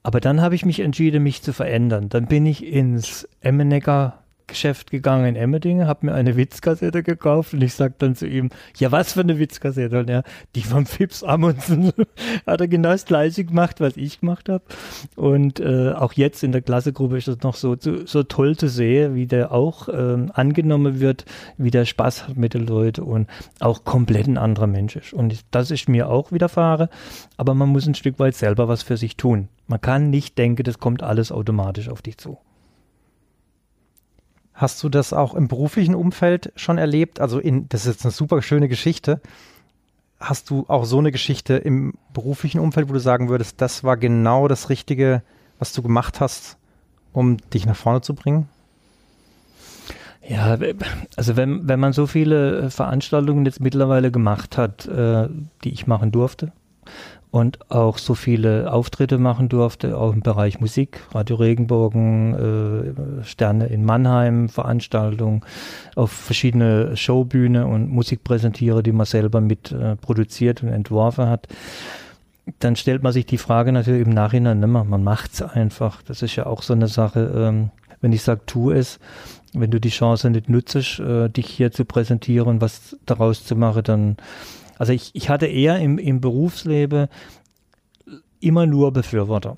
Aber 0.03 0.19
dann 0.19 0.41
habe 0.41 0.55
ich 0.55 0.65
mich 0.65 0.79
entschieden, 0.79 1.23
mich 1.23 1.41
zu 1.41 1.51
verändern. 1.51 2.09
Dann 2.09 2.27
bin 2.27 2.45
ich 2.45 2.65
ins 2.65 3.27
Emmenegger 3.41 4.19
Geschäft 4.49 4.91
gegangen 4.91 5.25
in 5.25 5.35
Emmerdingen, 5.35 5.87
habe 5.87 6.07
mir 6.07 6.13
eine 6.13 6.35
Witzkassette 6.35 7.03
gekauft 7.03 7.53
und 7.53 7.61
ich 7.61 7.73
sage 7.73 7.93
dann 7.97 8.15
zu 8.15 8.27
ihm, 8.27 8.49
ja 8.77 8.91
was 8.91 9.13
für 9.13 9.21
eine 9.21 9.39
Witzkassette? 9.39 9.99
Und 9.99 10.09
er, 10.09 10.23
die 10.55 10.63
von 10.63 10.85
Fips 10.85 11.23
Amundsen 11.23 11.91
hat 12.45 12.61
er 12.61 12.67
genau 12.67 12.89
das 12.89 13.05
gleiche 13.05 13.45
gemacht, 13.45 13.79
was 13.79 13.95
ich 13.97 14.19
gemacht 14.19 14.49
habe. 14.49 14.63
Und 15.15 15.59
äh, 15.59 15.93
auch 15.93 16.13
jetzt 16.13 16.43
in 16.43 16.51
der 16.51 16.61
Klassegruppe 16.61 17.17
ist 17.17 17.27
es 17.27 17.41
noch 17.41 17.55
so, 17.55 17.75
so, 17.79 18.05
so 18.05 18.23
toll 18.23 18.57
zu 18.57 18.67
sehen, 18.67 19.15
wie 19.15 19.27
der 19.27 19.51
auch 19.51 19.87
ähm, 19.89 20.31
angenommen 20.33 20.99
wird, 20.99 21.25
wie 21.57 21.71
der 21.71 21.85
Spaß 21.85 22.27
hat 22.27 22.37
mit 22.37 22.53
den 22.53 22.65
Leuten 22.67 23.01
und 23.01 23.27
auch 23.59 23.83
komplett 23.83 24.27
ein 24.27 24.37
anderer 24.37 24.67
Mensch 24.67 24.95
ist. 24.95 25.13
Und 25.13 25.39
das 25.51 25.71
ist 25.71 25.87
mir 25.87 26.09
auch 26.09 26.31
widerfahren, 26.31 26.89
aber 27.37 27.53
man 27.53 27.69
muss 27.69 27.87
ein 27.87 27.95
Stück 27.95 28.19
weit 28.19 28.35
selber 28.35 28.67
was 28.67 28.83
für 28.83 28.97
sich 28.97 29.15
tun. 29.15 29.49
Man 29.67 29.81
kann 29.81 30.09
nicht 30.09 30.37
denken, 30.37 30.63
das 30.63 30.79
kommt 30.79 31.03
alles 31.03 31.31
automatisch 31.31 31.89
auf 31.89 32.01
dich 32.01 32.17
zu. 32.17 32.37
Hast 34.59 34.83
du 34.83 34.89
das 34.89 35.13
auch 35.13 35.35
im 35.35 35.47
beruflichen 35.47 35.95
Umfeld 35.95 36.51
schon 36.57 36.77
erlebt? 36.77 37.21
Also 37.21 37.39
in, 37.39 37.69
das 37.69 37.85
ist 37.85 37.93
jetzt 37.93 38.05
eine 38.05 38.11
super 38.11 38.41
schöne 38.41 38.67
Geschichte. 38.67 39.21
Hast 40.19 40.49
du 40.49 40.65
auch 40.67 40.83
so 40.83 40.99
eine 40.99 41.13
Geschichte 41.13 41.55
im 41.55 41.93
beruflichen 42.13 42.59
Umfeld, 42.59 42.89
wo 42.89 42.93
du 42.93 42.99
sagen 42.99 43.29
würdest, 43.29 43.61
das 43.61 43.85
war 43.85 43.95
genau 43.95 44.49
das 44.49 44.67
Richtige, 44.67 45.23
was 45.59 45.71
du 45.71 45.81
gemacht 45.81 46.19
hast, 46.19 46.57
um 47.13 47.37
dich 47.53 47.65
nach 47.65 47.77
vorne 47.77 48.01
zu 48.01 48.13
bringen? 48.13 48.49
Ja, 50.27 50.57
also 51.15 51.37
wenn, 51.37 51.69
wenn 51.69 51.79
man 51.79 51.93
so 51.93 52.05
viele 52.05 52.69
Veranstaltungen 52.69 53.45
jetzt 53.45 53.61
mittlerweile 53.61 54.11
gemacht 54.11 54.57
hat, 54.57 54.85
äh, 54.87 55.29
die 55.63 55.71
ich 55.71 55.87
machen 55.87 56.11
durfte, 56.11 56.51
und 57.31 57.69
auch 57.71 57.99
so 57.99 58.15
viele 58.15 58.71
Auftritte 58.73 59.19
machen 59.19 59.49
durfte, 59.49 59.97
auch 59.97 60.13
im 60.13 60.21
Bereich 60.21 60.59
Musik, 60.59 61.01
Radio 61.11 61.35
Regenbogen, 61.35 63.21
äh, 63.21 63.23
Sterne 63.23 63.67
in 63.67 63.85
Mannheim, 63.85 64.49
Veranstaltungen, 64.49 65.41
auf 65.95 66.11
verschiedene 66.11 66.97
Showbühne 66.97 67.67
und 67.67 67.89
Musik 67.89 68.23
präsentiere, 68.23 68.81
die 68.81 68.91
man 68.91 69.05
selber 69.05 69.41
mit 69.41 69.71
äh, 69.71 69.95
produziert 69.95 70.63
und 70.63 70.69
entworfen 70.69 71.27
hat. 71.27 71.47
Dann 72.57 72.75
stellt 72.75 73.03
man 73.03 73.13
sich 73.13 73.27
die 73.27 73.37
Frage 73.37 73.71
natürlich 73.71 74.07
im 74.07 74.13
Nachhinein 74.13 74.59
nimmer, 74.59 74.83
man 74.83 75.03
macht's 75.03 75.43
einfach. 75.43 76.01
Das 76.01 76.23
ist 76.23 76.35
ja 76.35 76.47
auch 76.47 76.63
so 76.63 76.73
eine 76.73 76.87
Sache, 76.87 77.31
ähm, 77.35 77.69
wenn 78.01 78.11
ich 78.11 78.23
sage, 78.23 78.41
tu 78.47 78.71
es, 78.71 78.99
wenn 79.53 79.69
du 79.69 79.79
die 79.79 79.89
Chance 79.89 80.31
nicht 80.31 80.49
nutzt, 80.49 80.99
äh, 80.99 81.29
dich 81.29 81.47
hier 81.47 81.71
zu 81.71 81.85
präsentieren, 81.85 82.61
was 82.61 82.97
daraus 83.05 83.43
zu 83.43 83.55
machen, 83.55 83.83
dann 83.83 84.17
also 84.79 84.93
ich, 84.93 85.11
ich 85.13 85.29
hatte 85.29 85.45
eher 85.45 85.77
im, 85.77 85.99
im 85.99 86.21
Berufsleben 86.21 87.07
immer 88.39 88.65
nur 88.65 88.91
Befürworter. 88.91 89.57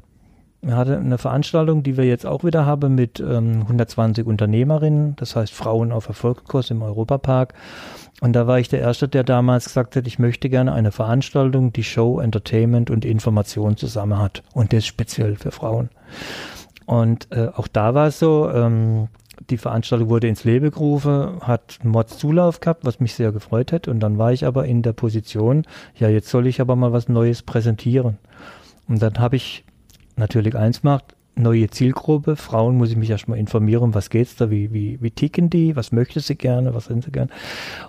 Wir 0.63 0.75
hatten 0.75 0.93
eine 0.93 1.17
Veranstaltung, 1.17 1.81
die 1.83 1.95
wir 1.95 2.05
jetzt 2.05 2.25
auch 2.25 2.43
wieder 2.43 2.65
haben 2.65 2.93
mit 2.93 3.19
ähm, 3.19 3.61
120 3.61 4.25
Unternehmerinnen, 4.27 5.15
das 5.15 5.35
heißt 5.35 5.53
Frauen 5.53 5.91
auf 5.91 6.07
Erfolgskurs 6.07 6.69
im 6.69 6.81
Europapark. 6.81 7.53
Und 8.19 8.33
da 8.33 8.45
war 8.45 8.59
ich 8.59 8.69
der 8.69 8.81
Erste, 8.81 9.07
der 9.07 9.23
damals 9.23 9.65
gesagt 9.65 9.95
hat, 9.95 10.05
ich 10.05 10.19
möchte 10.19 10.49
gerne 10.49 10.73
eine 10.73 10.91
Veranstaltung, 10.91 11.73
die 11.73 11.83
Show, 11.83 12.19
Entertainment 12.19 12.91
und 12.91 13.05
Information 13.05 13.77
zusammen 13.77 14.19
hat. 14.19 14.43
Und 14.53 14.73
das 14.73 14.85
speziell 14.85 15.35
für 15.35 15.51
Frauen. 15.51 15.89
Und 16.85 17.27
äh, 17.31 17.47
auch 17.55 17.67
da 17.67 17.95
war 17.95 18.07
es 18.07 18.19
so, 18.19 18.49
ähm, 18.51 19.07
die 19.49 19.57
Veranstaltung 19.57 20.09
wurde 20.09 20.27
ins 20.27 20.43
Leben 20.43 20.71
gerufen, 20.71 21.41
hat 21.41 21.79
Mods 21.83 22.17
Zulauf 22.17 22.59
gehabt, 22.59 22.85
was 22.85 22.99
mich 22.99 23.13
sehr 23.13 23.31
gefreut 23.31 23.71
hat. 23.71 23.87
Und 23.87 23.99
dann 23.99 24.17
war 24.17 24.31
ich 24.31 24.45
aber 24.45 24.65
in 24.65 24.81
der 24.81 24.93
Position, 24.93 25.63
ja, 25.95 26.09
jetzt 26.09 26.29
soll 26.29 26.47
ich 26.47 26.61
aber 26.61 26.75
mal 26.75 26.93
was 26.93 27.09
Neues 27.09 27.41
präsentieren. 27.41 28.17
Und 28.87 29.01
dann 29.01 29.19
habe 29.19 29.35
ich 29.35 29.63
natürlich 30.15 30.55
eins 30.55 30.81
gemacht, 30.81 31.15
neue 31.35 31.69
Zielgruppe. 31.69 32.35
Frauen 32.35 32.77
muss 32.77 32.91
ich 32.91 32.97
mich 32.97 33.09
erstmal 33.09 33.37
informieren, 33.37 33.93
was 33.93 34.09
geht's 34.09 34.35
da, 34.35 34.49
wie, 34.49 34.73
wie, 34.73 35.01
wie 35.01 35.11
ticken 35.11 35.49
die, 35.49 35.75
was 35.75 35.91
möchte 35.91 36.19
sie 36.19 36.35
gerne, 36.35 36.73
was 36.73 36.85
sind 36.85 37.03
sie 37.03 37.11
gerne. 37.11 37.31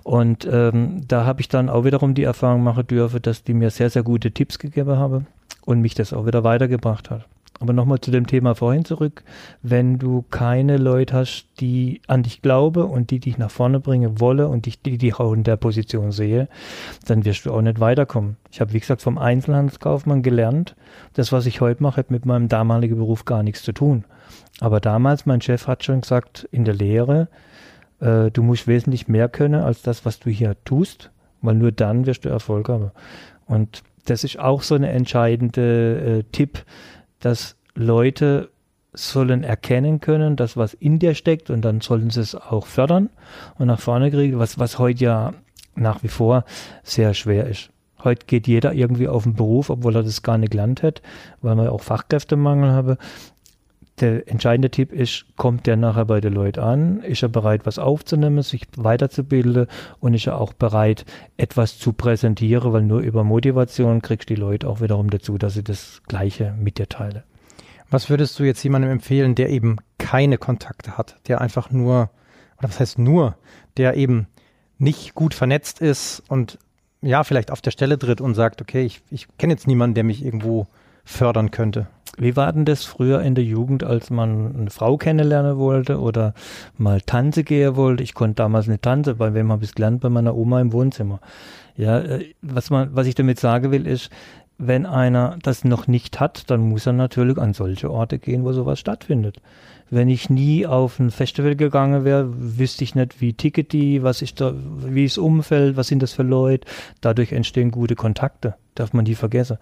Und 0.03 0.49
ähm, 0.51 1.03
da 1.09 1.25
habe 1.25 1.41
ich 1.41 1.49
dann 1.49 1.69
auch 1.69 1.85
wiederum 1.85 2.15
die 2.15 2.23
Erfahrung 2.23 2.63
machen 2.63 2.87
dürfen, 2.87 3.21
dass 3.23 3.45
die 3.45 3.55
mir 3.55 3.71
sehr, 3.71 3.91
sehr 3.91 4.03
gute 4.03 4.33
Tipps 4.33 4.59
gegeben 4.59 4.97
haben 4.97 5.27
und 5.65 5.81
mich 5.81 5.95
das 5.95 6.13
auch 6.13 6.27
wieder 6.27 6.45
weitergebracht 6.45 7.11
hat. 7.11 7.27
Aber 7.61 7.73
nochmal 7.73 8.01
zu 8.01 8.11
dem 8.11 8.27
Thema 8.27 8.55
vorhin 8.55 8.85
zurück. 8.85 9.23
Wenn 9.63 9.99
du 9.99 10.25
keine 10.31 10.79
Leute 10.79 11.15
hast, 11.15 11.47
die 11.61 12.01
an 12.09 12.25
dich 12.25 12.43
glauben 12.43 12.85
und 12.85 13.11
die 13.11 13.21
dich 13.21 13.39
nach 13.39 13.51
vorne 13.51 13.79
bringen 13.79 14.19
wollen 14.19 14.47
und 14.47 14.67
dich, 14.67 14.83
die 14.83 14.99
dich 14.99 15.21
auch 15.21 15.33
in 15.33 15.45
der 15.45 15.57
Position 15.57 16.11
sehe, 16.11 16.49
dann 17.07 17.25
wirst 17.25 17.47
du 17.47 17.53
auch 17.53 17.63
nicht 17.63 17.79
weiterkommen. 17.79 18.37
Ich 18.51 18.61
habe, 18.61 18.73
wie 18.73 18.81
gesagt, 18.81 19.03
vom 19.03 19.17
Einzelhandelskaufmann 19.17 20.23
gelernt. 20.23 20.75
Das, 21.15 21.31
was 21.31 21.47
ich 21.47 21.61
heute 21.61 21.83
mache, 21.83 21.99
hat 21.99 22.11
mit 22.11 22.27
meinem 22.27 22.49
damaligen 22.49 22.97
Beruf 22.97 23.25
gar 23.25 23.43
nichts 23.43 23.63
zu 23.63 23.73
tun. 23.73 24.05
Aber 24.61 24.81
damals, 24.81 25.27
mein 25.27 25.41
Chef 25.41 25.67
hat 25.67 25.85
schon 25.85 26.01
gesagt, 26.01 26.49
in 26.51 26.65
der 26.65 26.75
Lehre, 26.75 27.29
äh, 28.01 28.31
du 28.31 28.43
musst 28.43 28.67
wesentlich 28.67 29.09
mehr 29.09 29.29
können 29.29 29.63
als 29.63 29.83
das, 29.83 30.05
was 30.05 30.19
du 30.19 30.31
hier 30.31 30.57
tust, 30.65 31.11
weil 31.41 31.55
nur 31.55 31.73
dann 31.73 32.07
wirst 32.07 32.25
du 32.25 32.29
Erfolg 32.29 32.69
haben. 32.69 32.91
Und 33.47 33.83
das 34.05 34.25
ist 34.25 34.39
auch 34.39 34.63
so 34.63 34.75
eine 34.75 34.91
entscheidende 34.91 36.21
äh, 36.21 36.23
Tipp, 36.33 36.65
dass 37.23 37.57
Leute 37.75 38.51
sollen 38.93 39.43
erkennen 39.43 40.01
können, 40.01 40.37
dass 40.37 40.57
was 40.57 40.75
in 40.75 40.99
dir 40.99 41.15
steckt 41.15 41.49
und 41.49 41.63
dann 41.63 41.81
sollen 41.81 42.11
sie 42.11 42.21
es 42.21 42.35
auch 42.35 42.67
fördern 42.67 43.09
und 43.59 43.69
nach 43.69 43.81
vorne 43.81 44.11
kriegen, 44.11 44.39
was, 44.39 44.59
was 44.59 44.79
heute 44.79 45.05
ja 45.05 45.33
nach 45.75 46.03
wie 46.03 46.09
vor 46.09 46.45
sehr 46.83 47.15
schwer 47.15 47.47
ist. 47.47 47.71
Heute 48.05 48.27
geht 48.27 48.47
jeder 48.47 48.75
irgendwie 48.75 49.09
auf 49.09 49.23
den 49.23 49.35
Beruf, 49.35 49.71
obwohl 49.71 49.97
er 49.97 50.03
das 50.03 50.23
gar 50.23 50.37
nicht 50.37 50.51
gelernt 50.51 50.83
hat, 50.83 51.01
weil 51.41 51.57
wir 51.57 51.73
auch 51.73 51.81
Fachkräftemangel 51.81 52.71
haben 52.71 52.97
der 54.01 54.29
entscheidende 54.29 54.71
Tipp 54.71 54.93
ist, 54.93 55.27
kommt 55.37 55.67
der 55.67 55.77
nachher 55.77 56.07
bei 56.07 56.21
den 56.21 56.33
Leuten 56.33 56.61
an? 56.61 57.03
Ist 57.03 57.23
er 57.23 57.29
bereit, 57.29 57.67
was 57.67 57.79
aufzunehmen, 57.79 58.43
sich 58.43 58.63
weiterzubilden 58.77 59.67
und 60.01 60.15
ist 60.15 60.27
er 60.27 60.41
auch 60.41 60.53
bereit, 60.53 61.05
etwas 61.37 61.79
zu 61.79 61.93
präsentieren, 61.93 62.73
weil 62.73 62.83
nur 62.83 63.01
über 63.01 63.23
Motivation 63.23 64.03
kriegst 64.03 64.31
du 64.31 64.35
die 64.35 64.41
Leute 64.41 64.69
auch 64.69 64.81
wiederum 64.81 65.11
dazu, 65.11 65.39
dass 65.39 65.55
sie 65.55 65.65
das 65.65 66.03
Gleiche 66.09 66.55
mit 66.59 66.79
dir 66.79 66.89
teilen. 66.89 67.23
Was 67.91 68.09
würdest 68.09 68.39
du 68.39 68.45
jetzt 68.45 68.63
jemandem 68.63 68.91
empfehlen, 68.91 69.35
der 69.35 69.51
eben 69.51 69.77
keine 69.99 70.39
Kontakte 70.39 70.97
hat, 70.97 71.17
der 71.29 71.43
einfach 71.43 71.71
nur, 71.71 72.11
oder 72.59 72.69
was 72.69 72.81
heißt 72.81 72.99
nur, 72.99 73.37
der 73.77 73.97
eben 73.97 74.27
nicht 74.79 75.15
gut 75.15 75.35
vernetzt 75.35 75.81
ist 75.81 76.23
und 76.29 76.59
ja, 77.03 77.25
vielleicht 77.25 77.51
auf 77.51 77.61
der 77.61 77.73
Stelle 77.73 77.99
tritt 77.99 78.21
und 78.21 78.35
sagt, 78.35 78.63
okay, 78.63 78.85
ich, 78.85 79.03
ich 79.11 79.27
kenne 79.37 79.53
jetzt 79.53 79.67
niemanden, 79.67 79.95
der 79.95 80.05
mich 80.05 80.25
irgendwo 80.25 80.67
fördern 81.05 81.51
könnte? 81.51 81.87
Wie 82.19 82.37
war 82.37 82.53
denn 82.53 82.65
das 82.65 82.85
früher 82.85 83.23
in 83.23 83.35
der 83.35 83.45
Jugend, 83.45 83.85
als 83.85 84.11
man 84.11 84.55
eine 84.55 84.71
Frau 84.71 84.97
kennenlernen 84.99 85.57
wollte 85.57 85.99
oder 85.99 86.35
mal 86.77 87.01
Tanze 87.01 87.43
gehen 87.43 87.77
wollte? 87.77 88.03
Ich 88.03 88.15
konnte 88.15 88.37
damals 88.37 88.69
eine 88.69 88.81
Tanze, 88.81 89.15
bei 89.15 89.33
wem 89.35 89.51
habe 89.51 89.65
ich 89.65 89.71
es 89.71 89.75
gelernt? 89.75 90.01
Bei 90.01 90.11
meiner 90.11 90.35
Oma 90.35 90.61
im 90.61 90.73
Wohnzimmer. 90.73 91.21
Ja, 91.77 92.01
äh, 92.01 92.35
was 92.43 92.71
man, 92.71 92.95
was 92.95 93.07
ich 93.07 93.15
damit 93.15 93.41
sagen 93.41 93.73
will, 93.73 93.87
ist, 93.87 94.11
wenn 94.59 94.87
einer 94.87 95.39
das 95.43 95.65
noch 95.65 95.87
nicht 95.87 96.21
hat, 96.21 96.51
dann 96.51 96.61
muss 96.61 96.87
er 96.87 96.93
natürlich 96.93 97.39
an 97.39 97.55
solche 97.55 97.91
Orte 97.91 98.19
gehen, 98.19 98.45
wo 98.45 98.53
sowas 98.53 98.79
stattfindet. 98.79 99.41
Wenn 99.93 100.09
ich 100.09 100.31
nie 100.31 100.67
auf 100.67 100.99
ein 100.99 101.11
Festival 101.11 101.55
gegangen 101.55 102.03
wäre, 102.03 102.27
wüsste 102.35 102.83
ich 102.83 102.95
nicht, 102.95 103.21
wie 103.21 103.35
ticket 103.35 103.75
die, 103.75 104.03
was 104.03 104.23
ist 104.23 104.41
da, 104.41 104.55
wie 104.57 105.05
ist 105.05 105.19
Umfeld, 105.19 105.77
was 105.77 105.89
sind 105.89 106.03
das 106.03 106.15
für 106.15 106.23
Leute. 106.23 106.67
Dadurch 107.03 107.31
entstehen 107.33 107.71
gute 107.71 107.95
Kontakte, 107.95 108.55
darf 108.75 108.95
man 108.95 109.05
die 109.05 109.15
vergessen. 109.15 109.59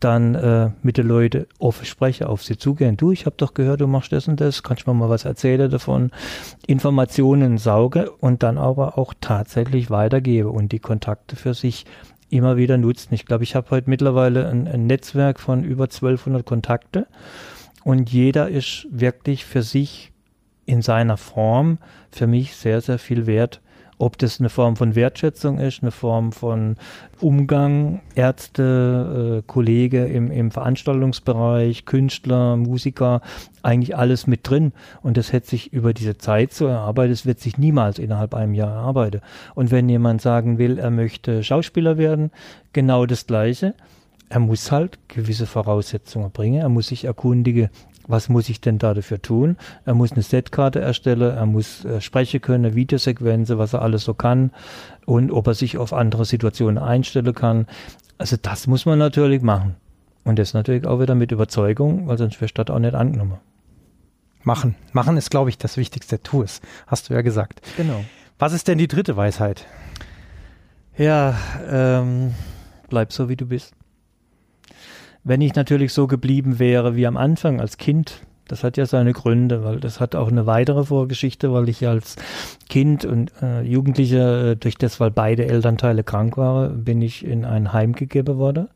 Dann 0.00 0.34
äh, 0.36 0.70
mit 0.82 0.96
den 0.96 1.06
Leuten 1.06 1.44
offen 1.58 1.84
sprechen, 1.84 2.26
auf 2.28 2.42
sie 2.42 2.56
zugehen. 2.56 2.96
Du, 2.96 3.12
ich 3.12 3.26
habe 3.26 3.36
doch 3.36 3.52
gehört, 3.52 3.82
du 3.82 3.86
machst 3.86 4.10
das 4.12 4.26
und 4.26 4.40
das, 4.40 4.62
kannst 4.62 4.86
du 4.86 4.90
mir 4.90 5.00
mal 5.00 5.10
was 5.10 5.26
erzählen 5.26 5.70
davon? 5.70 6.12
Informationen 6.66 7.58
sauge 7.58 8.10
und 8.10 8.42
dann 8.42 8.56
aber 8.56 8.96
auch 8.96 9.12
tatsächlich 9.20 9.90
weitergebe 9.90 10.48
und 10.48 10.72
die 10.72 10.78
Kontakte 10.78 11.36
für 11.36 11.52
sich 11.52 11.84
immer 12.30 12.56
wieder 12.56 12.78
nutzen. 12.78 13.12
Ich 13.12 13.26
glaube, 13.26 13.44
ich 13.44 13.54
habe 13.54 13.68
heute 13.68 13.90
mittlerweile 13.90 14.48
ein, 14.48 14.66
ein 14.66 14.86
Netzwerk 14.86 15.40
von 15.40 15.62
über 15.62 15.84
1200 15.84 16.46
Kontakte 16.46 17.06
und 17.84 18.10
jeder 18.10 18.48
ist 18.48 18.86
wirklich 18.90 19.44
für 19.44 19.62
sich 19.62 20.10
in 20.66 20.82
seiner 20.82 21.18
Form 21.18 21.78
für 22.10 22.26
mich 22.26 22.56
sehr, 22.56 22.80
sehr 22.80 22.98
viel 22.98 23.26
wert. 23.26 23.60
Ob 23.96 24.18
das 24.18 24.40
eine 24.40 24.48
Form 24.48 24.74
von 24.74 24.96
Wertschätzung 24.96 25.58
ist, 25.58 25.82
eine 25.82 25.92
Form 25.92 26.32
von 26.32 26.76
Umgang, 27.20 28.00
Ärzte, 28.16 29.38
äh, 29.38 29.46
Kollege 29.46 30.06
im, 30.06 30.32
im 30.32 30.50
Veranstaltungsbereich, 30.50 31.84
Künstler, 31.84 32.56
Musiker, 32.56 33.20
eigentlich 33.62 33.96
alles 33.96 34.26
mit 34.26 34.48
drin. 34.48 34.72
Und 35.02 35.16
das 35.16 35.32
hätte 35.32 35.50
sich 35.50 35.72
über 35.72 35.94
diese 35.94 36.18
Zeit 36.18 36.52
so 36.52 36.66
erarbeitet, 36.66 37.12
es 37.12 37.26
wird 37.26 37.38
sich 37.38 37.56
niemals 37.56 38.00
innerhalb 38.00 38.34
einem 38.34 38.54
Jahr 38.54 38.72
erarbeiten. 38.72 39.20
Und 39.54 39.70
wenn 39.70 39.88
jemand 39.88 40.20
sagen 40.20 40.58
will, 40.58 40.78
er 40.78 40.90
möchte 40.90 41.44
Schauspieler 41.44 41.96
werden, 41.96 42.32
genau 42.72 43.06
das 43.06 43.26
Gleiche 43.28 43.74
er 44.34 44.40
muss 44.40 44.72
halt 44.72 44.98
gewisse 45.06 45.46
Voraussetzungen 45.46 46.32
bringen. 46.32 46.60
Er 46.60 46.68
muss 46.68 46.88
sich 46.88 47.04
erkundigen, 47.04 47.70
Was 48.08 48.28
muss 48.28 48.48
ich 48.48 48.60
denn 48.60 48.78
da 48.78 48.92
dafür 48.92 49.22
tun? 49.22 49.56
Er 49.86 49.94
muss 49.94 50.10
eine 50.10 50.22
Setkarte 50.22 50.80
erstellen, 50.80 51.36
er 51.36 51.46
muss 51.46 51.84
äh, 51.84 52.00
sprechen 52.00 52.40
können, 52.40 52.74
Videosequenzen, 52.74 53.58
was 53.58 53.72
er 53.74 53.80
alles 53.80 54.02
so 54.02 54.12
kann 54.12 54.50
und 55.06 55.30
ob 55.30 55.46
er 55.46 55.54
sich 55.54 55.78
auf 55.78 55.92
andere 55.92 56.24
Situationen 56.24 56.82
einstellen 56.82 57.32
kann. 57.32 57.66
Also 58.18 58.36
das 58.36 58.66
muss 58.66 58.86
man 58.86 58.98
natürlich 58.98 59.40
machen. 59.40 59.76
Und 60.24 60.40
das 60.40 60.52
natürlich 60.52 60.84
auch 60.84 61.00
wieder 61.00 61.14
mit 61.14 61.30
Überzeugung, 61.30 62.08
weil 62.08 62.18
sonst 62.18 62.40
du 62.40 62.46
das 62.46 62.74
auch 62.74 62.80
nicht 62.80 62.94
angenommen. 62.94 63.38
Machen. 64.42 64.74
Machen 64.92 65.16
ist, 65.16 65.30
glaube 65.30 65.48
ich, 65.48 65.58
das 65.58 65.76
Wichtigste. 65.76 66.20
Tu 66.20 66.42
es. 66.42 66.60
Hast 66.88 67.08
du 67.08 67.14
ja 67.14 67.22
gesagt. 67.22 67.62
Genau. 67.76 68.04
Was 68.40 68.52
ist 68.52 68.66
denn 68.66 68.78
die 68.78 68.88
dritte 68.88 69.16
Weisheit? 69.16 69.64
Ja, 70.98 71.38
ähm, 71.70 72.34
bleib 72.88 73.12
so, 73.12 73.28
wie 73.28 73.36
du 73.36 73.46
bist. 73.46 73.74
Wenn 75.24 75.40
ich 75.40 75.54
natürlich 75.54 75.94
so 75.94 76.06
geblieben 76.06 76.58
wäre 76.58 76.96
wie 76.96 77.06
am 77.06 77.16
Anfang 77.16 77.58
als 77.58 77.78
Kind, 77.78 78.20
das 78.46 78.62
hat 78.62 78.76
ja 78.76 78.84
seine 78.84 79.14
Gründe, 79.14 79.64
weil 79.64 79.80
das 79.80 79.98
hat 79.98 80.14
auch 80.14 80.28
eine 80.28 80.44
weitere 80.44 80.84
Vorgeschichte, 80.84 81.50
weil 81.50 81.70
ich 81.70 81.86
als 81.88 82.16
Kind 82.68 83.06
und 83.06 83.32
äh, 83.40 83.62
Jugendlicher, 83.62 84.50
äh, 84.50 84.56
durch 84.56 84.76
das, 84.76 85.00
weil 85.00 85.10
beide 85.10 85.46
Elternteile 85.46 86.04
krank 86.04 86.36
waren, 86.36 86.84
bin 86.84 87.00
ich 87.00 87.24
in 87.24 87.46
ein 87.46 87.72
Heim 87.72 87.94
gegeben 87.94 88.36
worden 88.36 88.68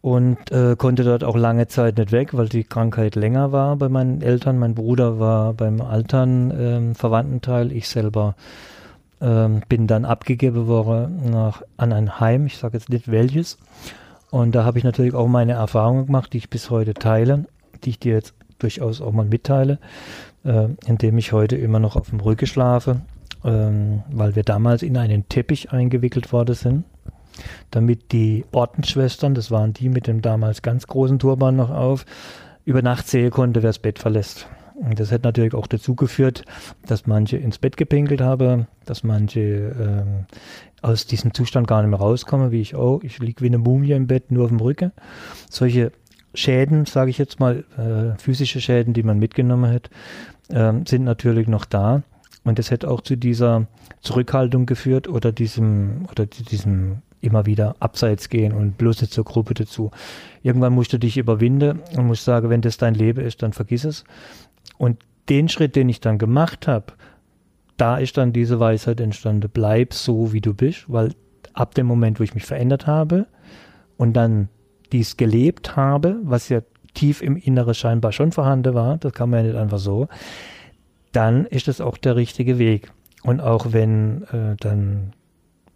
und 0.00 0.50
äh, 0.52 0.74
konnte 0.78 1.04
dort 1.04 1.22
auch 1.22 1.36
lange 1.36 1.66
Zeit 1.66 1.98
nicht 1.98 2.12
weg, 2.12 2.32
weil 2.32 2.48
die 2.48 2.64
Krankheit 2.64 3.14
länger 3.14 3.52
war 3.52 3.76
bei 3.76 3.90
meinen 3.90 4.22
Eltern. 4.22 4.58
Mein 4.58 4.74
Bruder 4.74 5.18
war 5.18 5.52
beim 5.52 5.82
Altern 5.82 6.50
ähm, 6.58 6.94
Verwandtenteil, 6.94 7.72
ich 7.72 7.90
selber 7.90 8.36
ähm, 9.20 9.60
bin 9.68 9.86
dann 9.86 10.06
abgegeben 10.06 10.66
worden 10.66 11.30
nach, 11.30 11.60
an 11.76 11.92
ein 11.92 12.20
Heim, 12.20 12.46
ich 12.46 12.56
sage 12.56 12.78
jetzt 12.78 12.88
nicht 12.88 13.10
welches. 13.10 13.58
Und 14.36 14.54
da 14.54 14.64
habe 14.64 14.76
ich 14.76 14.84
natürlich 14.84 15.14
auch 15.14 15.28
meine 15.28 15.52
Erfahrungen 15.52 16.06
gemacht, 16.06 16.34
die 16.34 16.36
ich 16.36 16.50
bis 16.50 16.68
heute 16.68 16.92
teile, 16.92 17.46
die 17.82 17.90
ich 17.90 17.98
dir 17.98 18.12
jetzt 18.12 18.34
durchaus 18.58 19.00
auch 19.00 19.12
mal 19.12 19.24
mitteile, 19.24 19.78
äh, 20.44 20.68
indem 20.84 21.16
ich 21.16 21.32
heute 21.32 21.56
immer 21.56 21.78
noch 21.78 21.96
auf 21.96 22.10
dem 22.10 22.20
Rücken 22.20 22.46
schlafe, 22.46 23.00
ähm, 23.46 24.02
weil 24.10 24.36
wir 24.36 24.42
damals 24.42 24.82
in 24.82 24.98
einen 24.98 25.26
Teppich 25.30 25.72
eingewickelt 25.72 26.34
worden 26.34 26.54
sind, 26.54 26.84
damit 27.70 28.12
die 28.12 28.44
Ordensschwestern, 28.52 29.34
das 29.34 29.50
waren 29.50 29.72
die 29.72 29.88
mit 29.88 30.06
dem 30.06 30.20
damals 30.20 30.60
ganz 30.60 30.86
großen 30.86 31.18
Turban 31.18 31.56
noch 31.56 31.70
auf, 31.70 32.04
über 32.66 32.82
Nacht 32.82 33.08
sehen 33.08 33.30
konnte, 33.30 33.62
wer 33.62 33.70
das 33.70 33.78
Bett 33.78 33.98
verlässt. 33.98 34.46
Das 34.94 35.10
hat 35.10 35.24
natürlich 35.24 35.54
auch 35.54 35.66
dazu 35.66 35.94
geführt, 35.94 36.44
dass 36.86 37.06
manche 37.06 37.38
ins 37.38 37.58
Bett 37.58 37.76
gepinkelt 37.76 38.20
haben, 38.20 38.66
dass 38.84 39.04
manche 39.04 39.40
ähm, 39.40 40.26
aus 40.82 41.06
diesem 41.06 41.32
Zustand 41.32 41.66
gar 41.66 41.82
nicht 41.82 41.90
mehr 41.90 41.98
rauskommen, 41.98 42.50
wie 42.50 42.60
ich 42.60 42.74
auch. 42.74 43.02
Ich 43.02 43.18
liege 43.18 43.42
wie 43.42 43.46
eine 43.46 43.58
Mumie 43.58 43.92
im 43.92 44.06
Bett, 44.06 44.30
nur 44.30 44.44
auf 44.44 44.50
dem 44.50 44.60
Rücken. 44.60 44.92
Solche 45.48 45.92
Schäden, 46.34 46.84
sage 46.84 47.10
ich 47.10 47.18
jetzt 47.18 47.40
mal, 47.40 47.64
äh, 47.78 48.18
physische 48.20 48.60
Schäden, 48.60 48.92
die 48.92 49.02
man 49.02 49.18
mitgenommen 49.18 49.72
hat, 49.72 49.90
äh, 50.48 50.72
sind 50.86 51.04
natürlich 51.04 51.48
noch 51.48 51.64
da. 51.64 52.02
Und 52.44 52.58
das 52.58 52.70
hätte 52.70 52.88
auch 52.88 53.00
zu 53.00 53.16
dieser 53.16 53.66
Zurückhaltung 54.02 54.66
geführt 54.66 55.08
oder 55.08 55.32
diesem, 55.32 56.06
oder 56.12 56.26
diesem 56.26 56.98
immer 57.20 57.46
wieder 57.46 57.76
abseits 57.80 58.28
gehen 58.28 58.52
und 58.52 58.78
bloß 58.78 59.00
nicht 59.00 59.12
zur 59.12 59.24
Gruppe 59.24 59.54
dazu. 59.54 59.90
Irgendwann 60.42 60.72
musst 60.72 60.92
du 60.92 60.98
dich 60.98 61.16
überwinden 61.16 61.80
und 61.96 62.06
musst 62.06 62.24
sagen, 62.24 62.50
wenn 62.50 62.60
das 62.60 62.76
dein 62.76 62.94
Leben 62.94 63.24
ist, 63.24 63.42
dann 63.42 63.52
vergiss 63.52 63.84
es. 63.84 64.04
Und 64.78 64.98
den 65.28 65.48
Schritt, 65.48 65.76
den 65.76 65.88
ich 65.88 66.00
dann 66.00 66.18
gemacht 66.18 66.68
habe, 66.68 66.92
da 67.76 67.98
ist 67.98 68.16
dann 68.16 68.32
diese 68.32 68.60
Weisheit 68.60 69.00
entstanden, 69.00 69.50
bleib 69.52 69.92
so, 69.92 70.32
wie 70.32 70.40
du 70.40 70.54
bist, 70.54 70.84
weil 70.88 71.14
ab 71.52 71.74
dem 71.74 71.86
Moment, 71.86 72.20
wo 72.20 72.24
ich 72.24 72.34
mich 72.34 72.44
verändert 72.44 72.86
habe 72.86 73.26
und 73.96 74.14
dann 74.14 74.48
dies 74.92 75.16
gelebt 75.16 75.76
habe, 75.76 76.18
was 76.22 76.48
ja 76.48 76.60
tief 76.94 77.22
im 77.22 77.36
Inneren 77.36 77.74
scheinbar 77.74 78.12
schon 78.12 78.32
vorhanden 78.32 78.74
war, 78.74 78.96
das 78.98 79.12
kann 79.12 79.30
man 79.30 79.40
ja 79.44 79.52
nicht 79.52 79.60
einfach 79.60 79.78
so, 79.78 80.08
dann 81.12 81.46
ist 81.46 81.68
es 81.68 81.80
auch 81.80 81.96
der 81.96 82.16
richtige 82.16 82.58
Weg. 82.58 82.90
Und 83.22 83.40
auch 83.40 83.72
wenn 83.72 84.22
äh, 84.24 84.56
dann 84.58 85.12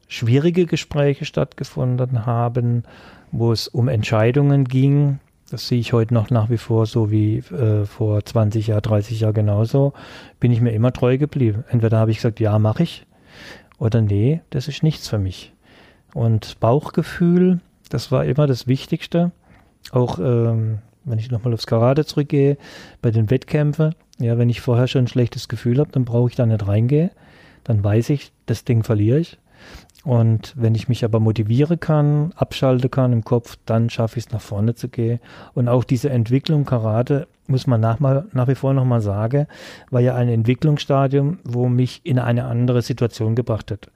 schwierige 0.08 0.66
Gespräche 0.66 1.24
stattgefunden 1.24 2.26
haben, 2.26 2.84
wo 3.32 3.52
es 3.52 3.68
um 3.68 3.88
Entscheidungen 3.88 4.64
ging, 4.64 5.20
das 5.50 5.66
sehe 5.66 5.80
ich 5.80 5.92
heute 5.92 6.14
noch 6.14 6.30
nach 6.30 6.48
wie 6.48 6.58
vor 6.58 6.86
so 6.86 7.10
wie 7.10 7.38
äh, 7.38 7.84
vor 7.84 8.24
20 8.24 8.68
Jahren, 8.68 8.82
30 8.82 9.20
Jahren 9.20 9.34
genauso, 9.34 9.92
bin 10.38 10.52
ich 10.52 10.60
mir 10.60 10.70
immer 10.70 10.92
treu 10.92 11.18
geblieben. 11.18 11.64
Entweder 11.68 11.98
habe 11.98 12.12
ich 12.12 12.18
gesagt, 12.18 12.40
ja, 12.40 12.58
mache 12.58 12.84
ich, 12.84 13.06
oder 13.78 14.00
nee, 14.00 14.42
das 14.50 14.68
ist 14.68 14.82
nichts 14.82 15.08
für 15.08 15.18
mich. 15.18 15.52
Und 16.14 16.60
Bauchgefühl, 16.60 17.60
das 17.88 18.12
war 18.12 18.24
immer 18.24 18.46
das 18.46 18.66
Wichtigste. 18.66 19.32
Auch 19.90 20.18
ähm, 20.18 20.78
wenn 21.04 21.18
ich 21.18 21.30
nochmal 21.30 21.54
aufs 21.54 21.66
Karate 21.66 22.04
zurückgehe, 22.04 22.56
bei 23.00 23.10
den 23.10 23.30
Wettkämpfen, 23.30 23.94
ja, 24.18 24.38
wenn 24.38 24.50
ich 24.50 24.60
vorher 24.60 24.86
schon 24.86 25.04
ein 25.04 25.08
schlechtes 25.08 25.48
Gefühl 25.48 25.78
habe, 25.78 25.90
dann 25.92 26.04
brauche 26.04 26.28
ich 26.28 26.36
da 26.36 26.46
nicht 26.46 26.66
reingehen. 26.66 27.10
Dann 27.64 27.82
weiß 27.82 28.10
ich, 28.10 28.32
das 28.46 28.64
Ding 28.64 28.84
verliere 28.84 29.18
ich. 29.18 29.38
Und 30.04 30.54
wenn 30.56 30.74
ich 30.74 30.88
mich 30.88 31.04
aber 31.04 31.20
motivieren 31.20 31.78
kann, 31.78 32.32
abschalten 32.34 32.90
kann 32.90 33.12
im 33.12 33.24
Kopf, 33.24 33.56
dann 33.66 33.90
schaffe 33.90 34.18
ich 34.18 34.26
es 34.26 34.32
nach 34.32 34.40
vorne 34.40 34.74
zu 34.74 34.88
gehen. 34.88 35.20
Und 35.54 35.68
auch 35.68 35.84
diese 35.84 36.08
Entwicklung 36.08 36.64
Karate, 36.64 37.26
muss 37.46 37.66
man 37.66 37.80
nach, 37.80 38.00
mal, 38.00 38.26
nach 38.32 38.48
wie 38.48 38.54
vor 38.54 38.72
nochmal 38.72 39.02
sagen, 39.02 39.46
war 39.90 40.00
ja 40.00 40.14
ein 40.14 40.28
Entwicklungsstadium, 40.28 41.38
wo 41.44 41.68
mich 41.68 42.00
in 42.04 42.18
eine 42.18 42.44
andere 42.44 42.80
Situation 42.80 43.34
gebracht 43.34 43.70
hat. 43.70 43.90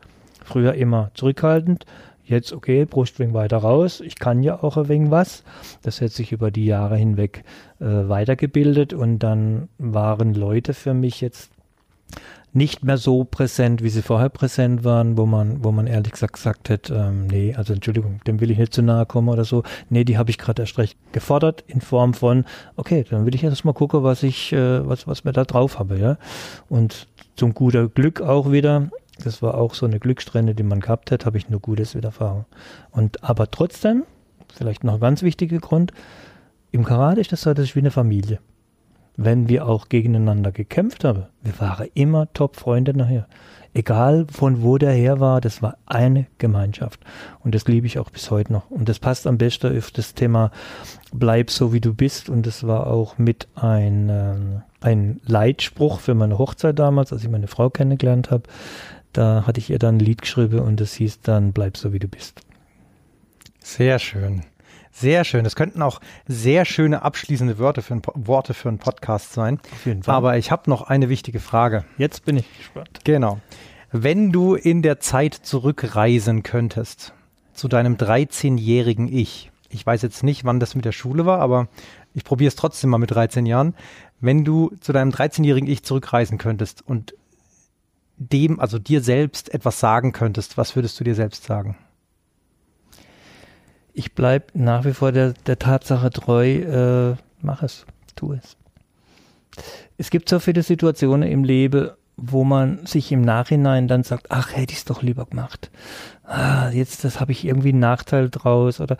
Früher 0.45 0.75
immer 0.75 1.11
zurückhaltend, 1.15 1.87
jetzt 2.25 2.53
okay, 2.53 2.85
Brustring 2.85 3.33
weiter 3.33 3.59
raus. 3.59 4.01
Ich 4.01 4.17
kann 4.19 4.43
ja 4.43 4.63
auch 4.63 4.77
ein 4.77 4.89
wenig 4.89 5.11
was. 5.11 5.43
Das 5.83 6.03
hat 6.03 6.11
sich 6.11 6.33
über 6.33 6.51
die 6.51 6.67
Jahre 6.67 6.97
hinweg 6.97 7.45
äh, 7.81 7.85
weitergebildet 7.85 8.93
und 8.93 9.21
dann 9.21 9.69
waren 9.79 10.35
Leute 10.35 10.75
für 10.75 10.93
mich 10.93 11.23
jetzt 11.23 11.54
nicht 12.55 12.85
mehr 12.85 12.99
so 12.99 13.25
präsent, 13.25 13.83
wie 13.83 13.89
sie 13.89 14.01
vorher 14.01 14.29
präsent 14.29 14.85
waren, 14.85 15.19
wo 15.19 15.27
man, 15.27 15.65
wo 15.65 15.73
man 15.73 15.89
ehrlich 15.89 16.13
gesagt 16.13 16.35
gesagt 16.35 16.69
hätte, 16.69 16.95
ähm, 16.95 17.27
nee, 17.27 17.53
also 17.55 17.73
Entschuldigung, 17.73 18.21
dem 18.27 18.41
will 18.41 18.51
ich 18.51 18.59
nicht 18.59 18.73
zu 18.73 18.81
nahe 18.81 19.07
kommen 19.07 19.29
oder 19.29 19.45
so. 19.45 19.65
Nee, 19.91 20.05
die 20.05 20.17
habe 20.17 20.31
ich 20.31 20.39
gerade 20.39 20.63
erst 20.63 20.79
recht 20.79 20.97
gefordert 21.13 21.65
in 21.67 21.81
Form 21.81 22.15
von, 22.15 22.45
okay, 22.77 23.05
dann 23.11 23.27
will 23.27 23.35
ich 23.35 23.43
erst 23.43 23.65
mal 23.65 23.73
gucken, 23.73 24.05
was 24.05 24.23
ich, 24.23 24.53
äh, 24.53 24.87
was, 24.89 25.09
was 25.09 25.25
mir 25.25 25.33
da 25.33 25.45
drauf 25.45 25.81
habe, 25.81 25.99
ja. 25.99 26.17
Und 26.69 27.09
zum 27.35 27.55
guter 27.55 27.89
Glück 27.89 28.21
auch 28.21 28.53
wieder, 28.53 28.89
das 29.23 29.43
war 29.43 29.57
auch 29.57 29.75
so 29.75 29.85
eine 29.85 29.99
Glückssträhne, 29.99 30.55
die 30.55 30.63
man 30.63 30.79
gehabt 30.79 31.11
hat, 31.11 31.27
habe 31.27 31.39
ich 31.39 31.51
nur 31.51 31.61
Gutes 31.61 31.97
widerfahren. 31.97 32.45
Und 32.93 33.25
aber 33.25 33.51
trotzdem, 33.51 34.05
vielleicht 34.55 34.85
noch 34.85 34.95
ein 34.95 35.01
ganz 35.01 35.23
wichtiger 35.23 35.59
Grund, 35.59 35.93
im 36.71 36.85
Karate 36.85 37.21
ist 37.21 37.33
das 37.33 37.43
so, 37.43 37.53
das 37.53 37.67
ist 37.67 37.75
wie 37.75 37.81
eine 37.81 37.91
Familie 37.91 38.39
wenn 39.17 39.49
wir 39.49 39.67
auch 39.67 39.89
gegeneinander 39.89 40.53
gekämpft 40.53 41.05
haben. 41.05 41.27
Wir 41.43 41.59
waren 41.61 41.89
immer 41.95 42.33
Top-Freunde 42.33 42.97
nachher. 42.97 43.27
Egal 43.77 44.27
von 44.31 44.63
wo 44.63 44.79
der 44.79 44.93
her 44.93 45.19
war, 45.19 45.41
das 45.41 45.61
war 45.61 45.77
eine 45.87 46.27
Gemeinschaft. 46.39 47.01
Und 47.41 47.57
das 47.57 47.67
liebe 47.67 47.89
ich 47.89 47.99
auch 47.99 48.11
bis 48.11 48.31
heute 48.31 48.53
noch. 48.53 48.71
Und 48.71 48.89
das 48.89 49.01
passt 49.01 49.27
am 49.27 49.37
besten 49.37 49.77
auf 49.77 49.91
das 49.91 50.15
Thema 50.15 50.53
Bleib 51.13 51.51
so 51.51 51.73
wie 51.73 51.81
du 51.81 51.93
bist. 51.93 52.29
Und 52.29 52.47
das 52.47 52.67
war 52.67 52.87
auch 52.87 53.19
mit 53.19 53.49
ein, 53.57 54.09
ähm, 54.11 54.63
ein 54.81 55.21
Leitspruch 55.25 55.99
für 55.99 56.15
meine 56.15 56.39
Hochzeit 56.39 56.79
damals, 56.79 57.13
als 57.13 57.25
ich 57.25 57.31
meine 57.31 57.49
Frau 57.49 57.69
kennengelernt 57.69 58.31
habe. 58.31 58.45
Da 59.13 59.45
hatte 59.45 59.59
ich 59.59 59.71
ihr 59.71 59.79
dann 59.81 59.97
ein 59.97 60.01
Lied 60.01 60.23
geschrieben 60.23 60.61
und 60.61 60.81
das 60.81 60.95
hieß 60.95 61.21
dann 61.23 61.53
Bleib 61.53 61.77
so 61.77 61.93
wie 61.93 61.99
du 61.99 62.09
bist. 62.09 62.43
Sehr 63.61 63.99
schön. 63.99 64.43
Sehr 64.95 65.25
schön. 65.25 65.43
Das 65.43 65.57
könnten 65.57 65.83
auch 65.83 66.01
sehr 66.29 66.65
schöne 66.65 67.03
abschließende 67.03 67.59
Wörter 67.59 67.83
für 67.83 67.95
ein, 67.95 68.03
Worte 68.15 68.55
für 68.55 68.69
einen 68.69 68.79
Podcast 68.79 69.33
sein. 69.33 69.59
Auf 69.73 69.87
jeden 69.87 70.05
Fall. 70.05 70.15
Aber 70.15 70.39
ich 70.39 70.53
habe 70.53 70.71
noch 70.71 70.83
eine 70.83 71.09
wichtige 71.09 71.41
Frage. 71.41 71.85
Jetzt 71.99 72.25
bin 72.25 72.37
ich 72.37 72.57
gespannt. 72.57 73.01
Genau. 73.03 73.41
Wenn 73.91 74.31
du 74.31 74.55
in 74.55 74.83
der 74.83 75.01
Zeit 75.01 75.35
zurückreisen 75.35 76.45
könntest 76.45 77.13
zu 77.53 77.67
deinem 77.67 77.97
13-jährigen 77.97 79.13
Ich, 79.13 79.51
ich 79.69 79.85
weiß 79.85 80.03
jetzt 80.03 80.23
nicht, 80.23 80.45
wann 80.45 80.61
das 80.61 80.77
mit 80.77 80.85
der 80.85 80.93
Schule 80.93 81.27
war, 81.27 81.41
aber 81.41 81.69
ich 82.13 82.23
probiere 82.23 82.49
es 82.49 82.55
trotzdem 82.55 82.91
mal 82.91 82.99
mit 82.99 83.11
13 83.11 83.47
Jahren. 83.47 83.75
Wenn 84.21 84.45
du 84.45 84.71
zu 84.81 84.93
deinem 84.93 85.11
13-jährigen 85.11 85.69
Ich 85.69 85.83
zurückreisen 85.83 86.39
könntest 86.39 86.87
und 86.87 87.15
dem, 88.17 88.61
also 88.61 88.79
dir 88.79 89.01
selbst 89.01 89.53
etwas 89.53 89.81
sagen 89.81 90.13
könntest, 90.13 90.57
was 90.57 90.77
würdest 90.77 90.99
du 91.01 91.05
dir 91.05 91.17
selbst 91.17 91.45
sagen? 91.45 91.77
Ich 93.95 94.15
bleibe 94.15 94.47
nach 94.55 94.85
wie 94.85 94.93
vor 94.93 95.13
der, 95.13 95.33
der 95.47 95.59
Tatsache 95.59 96.11
treu, 96.11 96.47
äh, 96.47 97.17
mach 97.41 97.63
es, 97.63 97.87
tu 98.17 98.33
es. 98.33 98.57
Es 99.97 100.11
gibt 100.11 100.29
so 100.29 100.41
viele 100.41 100.63
Situationen 100.63 101.31
im 101.31 101.45
Leben, 101.45 101.91
wo 102.17 102.45
man 102.45 102.85
sich 102.87 103.13
im 103.13 103.23
Nachhinein 103.23 103.89
dann 103.89 104.03
sagt, 104.03 104.27
ach, 104.31 104.55
hätte 104.55 104.73
ich 104.73 104.79
es 104.79 104.85
doch 104.85 105.03
lieber 105.03 105.27
gemacht. 105.27 105.71
Ah, 106.25 106.71
jetzt, 106.71 107.05
das 107.05 107.21
habe 107.21 107.33
ich 107.33 107.45
irgendwie 107.45 107.71
einen 107.71 107.81
Nachteil 107.81 108.31
draus. 108.31 108.81
Oder 108.81 108.99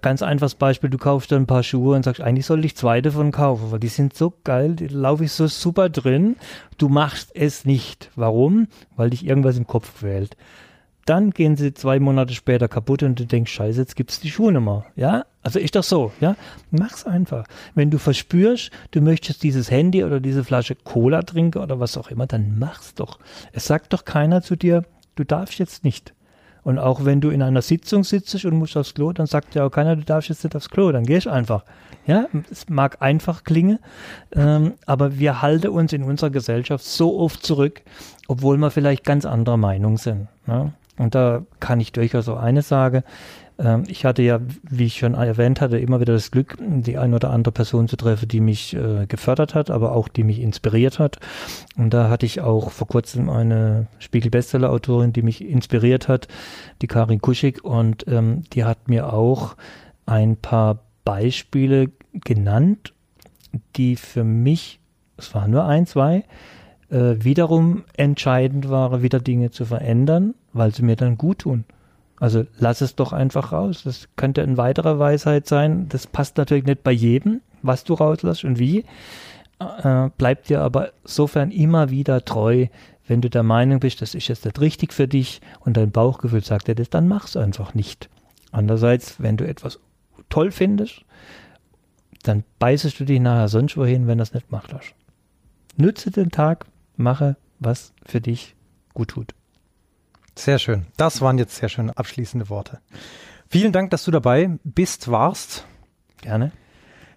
ganz 0.00 0.22
einfaches 0.22 0.54
Beispiel, 0.54 0.90
du 0.90 0.98
kaufst 0.98 1.32
dann 1.32 1.42
ein 1.42 1.46
paar 1.46 1.62
Schuhe 1.62 1.96
und 1.96 2.04
sagst, 2.04 2.20
eigentlich 2.20 2.46
soll 2.46 2.64
ich 2.64 2.76
zwei 2.76 3.00
davon 3.00 3.32
kaufen, 3.32 3.72
weil 3.72 3.80
die 3.80 3.88
sind 3.88 4.14
so 4.14 4.32
geil, 4.44 4.74
die 4.74 4.88
laufe 4.88 5.24
ich 5.24 5.32
so 5.32 5.48
super 5.48 5.88
drin. 5.88 6.36
Du 6.78 6.88
machst 6.88 7.30
es 7.34 7.64
nicht. 7.64 8.10
Warum? 8.14 8.68
Weil 8.96 9.10
dich 9.10 9.26
irgendwas 9.26 9.56
im 9.56 9.66
Kopf 9.66 9.98
quält 9.98 10.36
dann 11.10 11.32
gehen 11.32 11.56
sie 11.56 11.74
zwei 11.74 11.98
Monate 11.98 12.34
später 12.34 12.68
kaputt 12.68 13.02
und 13.02 13.18
du 13.18 13.26
denkst, 13.26 13.52
scheiße, 13.52 13.80
jetzt 13.80 13.96
gibt 13.96 14.12
es 14.12 14.20
die 14.20 14.30
Schuhe 14.30 14.52
nicht 14.52 14.62
mehr. 14.62 14.84
Ja, 14.94 15.24
also 15.42 15.58
ist 15.58 15.74
doch 15.74 15.82
so, 15.82 16.12
ja. 16.20 16.36
Mach's 16.70 17.04
einfach. 17.04 17.46
Wenn 17.74 17.90
du 17.90 17.98
verspürst, 17.98 18.70
du 18.92 19.00
möchtest 19.00 19.42
dieses 19.42 19.72
Handy 19.72 20.04
oder 20.04 20.20
diese 20.20 20.44
Flasche 20.44 20.76
Cola 20.76 21.22
trinken 21.22 21.58
oder 21.58 21.80
was 21.80 21.98
auch 21.98 22.12
immer, 22.12 22.28
dann 22.28 22.60
mach's 22.60 22.94
doch. 22.94 23.18
Es 23.52 23.66
sagt 23.66 23.92
doch 23.92 24.04
keiner 24.04 24.40
zu 24.42 24.54
dir, 24.54 24.84
du 25.16 25.24
darfst 25.24 25.58
jetzt 25.58 25.82
nicht. 25.82 26.14
Und 26.62 26.78
auch 26.78 27.04
wenn 27.04 27.20
du 27.20 27.30
in 27.30 27.42
einer 27.42 27.62
Sitzung 27.62 28.04
sitzt 28.04 28.44
und 28.44 28.54
musst 28.54 28.76
aufs 28.76 28.94
Klo, 28.94 29.12
dann 29.12 29.26
sagt 29.26 29.56
ja 29.56 29.64
auch 29.64 29.70
keiner, 29.70 29.96
du 29.96 30.02
darfst 30.02 30.28
jetzt 30.28 30.44
nicht 30.44 30.54
aufs 30.54 30.70
Klo, 30.70 30.92
dann 30.92 31.04
gehst 31.04 31.26
einfach. 31.26 31.64
Ja, 32.06 32.26
es 32.52 32.68
mag 32.68 33.02
einfach 33.02 33.42
klingen, 33.42 33.80
ähm, 34.32 34.74
aber 34.86 35.18
wir 35.18 35.42
halten 35.42 35.68
uns 35.68 35.92
in 35.92 36.04
unserer 36.04 36.30
Gesellschaft 36.30 36.84
so 36.84 37.18
oft 37.18 37.44
zurück, 37.44 37.82
obwohl 38.28 38.56
wir 38.58 38.70
vielleicht 38.70 39.04
ganz 39.04 39.24
anderer 39.24 39.56
Meinung 39.56 39.98
sind. 39.98 40.28
Ne? 40.46 40.72
Und 41.00 41.14
da 41.14 41.46
kann 41.60 41.80
ich 41.80 41.92
durchaus 41.92 42.26
so 42.26 42.34
eines 42.34 42.68
sagen, 42.68 43.04
ähm, 43.58 43.84
ich 43.88 44.04
hatte 44.04 44.20
ja, 44.20 44.38
wie 44.68 44.84
ich 44.84 44.98
schon 44.98 45.14
erwähnt 45.14 45.62
hatte, 45.62 45.78
immer 45.78 45.98
wieder 45.98 46.12
das 46.12 46.30
Glück, 46.30 46.58
die 46.60 46.98
eine 46.98 47.16
oder 47.16 47.30
andere 47.30 47.52
Person 47.52 47.88
zu 47.88 47.96
treffen, 47.96 48.28
die 48.28 48.40
mich 48.40 48.76
äh, 48.76 49.06
gefördert 49.06 49.54
hat, 49.54 49.70
aber 49.70 49.92
auch 49.92 50.08
die 50.08 50.24
mich 50.24 50.40
inspiriert 50.40 50.98
hat. 50.98 51.18
Und 51.74 51.94
da 51.94 52.10
hatte 52.10 52.26
ich 52.26 52.42
auch 52.42 52.70
vor 52.70 52.86
kurzem 52.86 53.30
eine 53.30 53.86
Spiegel-Bestseller-Autorin, 53.98 55.14
die 55.14 55.22
mich 55.22 55.42
inspiriert 55.42 56.06
hat, 56.06 56.28
die 56.82 56.86
Karin 56.86 57.22
Kuschig, 57.22 57.64
und 57.64 58.06
ähm, 58.06 58.42
die 58.52 58.64
hat 58.64 58.88
mir 58.88 59.10
auch 59.10 59.56
ein 60.04 60.36
paar 60.36 60.80
Beispiele 61.04 61.90
genannt, 62.12 62.92
die 63.76 63.96
für 63.96 64.22
mich, 64.22 64.80
es 65.16 65.34
waren 65.34 65.50
nur 65.50 65.64
ein, 65.64 65.86
zwei, 65.86 66.24
äh, 66.90 67.16
wiederum 67.24 67.84
entscheidend 67.96 68.68
waren, 68.68 69.02
wieder 69.02 69.20
Dinge 69.20 69.50
zu 69.50 69.64
verändern, 69.64 70.34
weil 70.52 70.74
sie 70.74 70.82
mir 70.82 70.96
dann 70.96 71.16
gut 71.16 71.40
tun. 71.40 71.64
Also 72.18 72.44
lass 72.58 72.82
es 72.82 72.96
doch 72.96 73.12
einfach 73.12 73.52
raus. 73.52 73.82
Das 73.84 74.08
könnte 74.16 74.42
ein 74.42 74.56
weiterer 74.56 74.98
Weisheit 74.98 75.46
sein. 75.46 75.88
Das 75.88 76.06
passt 76.06 76.36
natürlich 76.36 76.66
nicht 76.66 76.82
bei 76.82 76.92
jedem, 76.92 77.40
was 77.62 77.84
du 77.84 77.94
rauslässt 77.94 78.44
und 78.44 78.58
wie. 78.58 78.84
Äh, 79.58 80.10
bleibt 80.16 80.48
dir 80.48 80.60
aber 80.60 80.90
sofern 81.04 81.50
immer 81.50 81.90
wieder 81.90 82.24
treu, 82.24 82.66
wenn 83.06 83.20
du 83.20 83.28
der 83.28 83.42
Meinung 83.42 83.80
bist, 83.80 84.00
das 84.02 84.14
ist 84.14 84.28
jetzt 84.28 84.44
nicht 84.44 84.60
richtig 84.60 84.92
für 84.92 85.08
dich 85.08 85.40
und 85.60 85.76
dein 85.76 85.90
Bauchgefühl 85.90 86.44
sagt 86.44 86.68
dir 86.68 86.76
das, 86.76 86.90
dann 86.90 87.08
mach's 87.08 87.36
einfach 87.36 87.74
nicht. 87.74 88.08
Andererseits, 88.52 89.20
wenn 89.20 89.36
du 89.36 89.46
etwas 89.46 89.80
toll 90.28 90.52
findest, 90.52 91.04
dann 92.22 92.44
beißest 92.58 93.00
du 93.00 93.04
dich 93.04 93.18
nachher 93.18 93.48
sonst 93.48 93.76
wohin, 93.76 94.06
wenn 94.06 94.18
das 94.18 94.32
nicht 94.32 94.52
macht 94.52 94.72
hast. 94.72 94.94
Nütze 95.76 96.10
den 96.10 96.30
Tag, 96.30 96.66
mache, 97.00 97.36
was 97.58 97.92
für 98.06 98.20
dich 98.20 98.54
gut 98.94 99.08
tut. 99.08 99.34
Sehr 100.36 100.58
schön. 100.58 100.86
Das 100.96 101.20
waren 101.20 101.38
jetzt 101.38 101.56
sehr 101.56 101.68
schöne 101.68 101.96
abschließende 101.96 102.48
Worte. 102.48 102.80
Vielen 103.48 103.72
Dank, 103.72 103.90
dass 103.90 104.04
du 104.04 104.10
dabei 104.10 104.58
bist, 104.62 105.10
warst. 105.10 105.66
Gerne. 106.22 106.52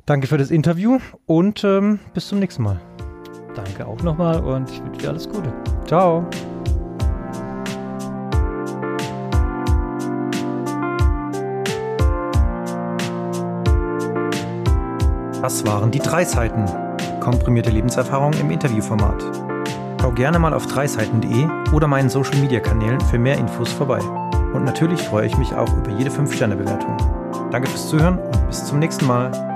Danke 0.06 0.28
für 0.28 0.38
das 0.38 0.52
Interview 0.52 1.00
und 1.26 1.64
ähm, 1.64 2.00
bis 2.14 2.28
zum 2.28 2.40
nächsten 2.40 2.64
Mal. 2.64 2.82
Danke 3.56 3.86
auch 3.86 4.02
nochmal 4.02 4.42
und 4.44 4.70
ich 4.70 4.84
wünsche 4.84 5.02
dir 5.02 5.10
alles 5.10 5.30
Gute. 5.30 5.54
Ciao. 5.86 6.28
Das 15.42 15.66
waren 15.66 15.92
die 15.92 16.00
drei 16.00 16.26
Seiten. 16.26 16.66
Komprimierte 17.20 17.70
Lebenserfahrung 17.70 18.34
im 18.34 18.50
Interviewformat. 18.50 19.53
Schau 20.04 20.12
gerne 20.12 20.38
mal 20.38 20.54
auf 20.54 20.68
dreiseiten.de 20.68 21.48
oder 21.72 21.88
meinen 21.88 22.10
Social 22.10 22.36
Media 22.36 22.60
Kanälen 22.60 23.00
für 23.00 23.18
mehr 23.18 23.38
Infos 23.38 23.72
vorbei. 23.72 24.00
Und 24.54 24.66
natürlich 24.66 25.02
freue 25.02 25.28
ich 25.28 25.38
mich 25.38 25.56
auch 25.56 25.74
über 25.78 25.92
jede 25.92 26.10
5-Sterne-Bewertung. 26.10 26.98
Danke 27.52 27.70
fürs 27.70 27.88
Zuhören 27.88 28.18
und 28.18 28.48
bis 28.48 28.66
zum 28.66 28.80
nächsten 28.80 29.08
Mal. 29.08 29.53